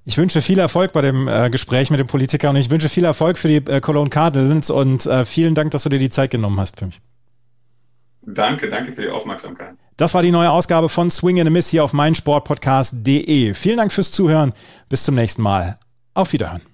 Ich 0.06 0.18
wünsche 0.18 0.42
viel 0.42 0.58
Erfolg 0.58 0.92
bei 0.92 1.00
dem 1.00 1.28
äh, 1.28 1.48
Gespräch 1.48 1.90
mit 1.90 1.98
dem 1.98 2.06
Politiker 2.06 2.50
und 2.50 2.56
ich 2.56 2.68
wünsche 2.68 2.88
viel 2.88 3.04
Erfolg 3.04 3.38
für 3.38 3.48
die 3.48 3.56
äh, 3.56 3.80
Cologne 3.80 4.10
Cardinals 4.10 4.68
und 4.70 5.06
äh, 5.06 5.24
vielen 5.24 5.54
Dank, 5.54 5.70
dass 5.70 5.84
du 5.84 5.88
dir 5.88 5.98
die 5.98 6.10
Zeit 6.10 6.30
genommen 6.30 6.60
hast 6.60 6.78
für 6.78 6.86
mich. 6.86 7.00
Danke, 8.26 8.68
danke 8.68 8.92
für 8.92 9.02
die 9.02 9.08
Aufmerksamkeit. 9.08 9.74
Das 9.96 10.12
war 10.12 10.22
die 10.22 10.32
neue 10.32 10.50
Ausgabe 10.50 10.88
von 10.88 11.10
Swing 11.10 11.38
and 11.38 11.46
a 11.46 11.50
Miss 11.50 11.68
hier 11.68 11.84
auf 11.84 11.92
meinsportpodcast.de. 11.92 13.54
Vielen 13.54 13.76
Dank 13.76 13.92
fürs 13.92 14.10
Zuhören. 14.10 14.52
Bis 14.88 15.04
zum 15.04 15.14
nächsten 15.14 15.42
Mal. 15.42 15.78
Auf 16.14 16.32
Wiederhören. 16.32 16.73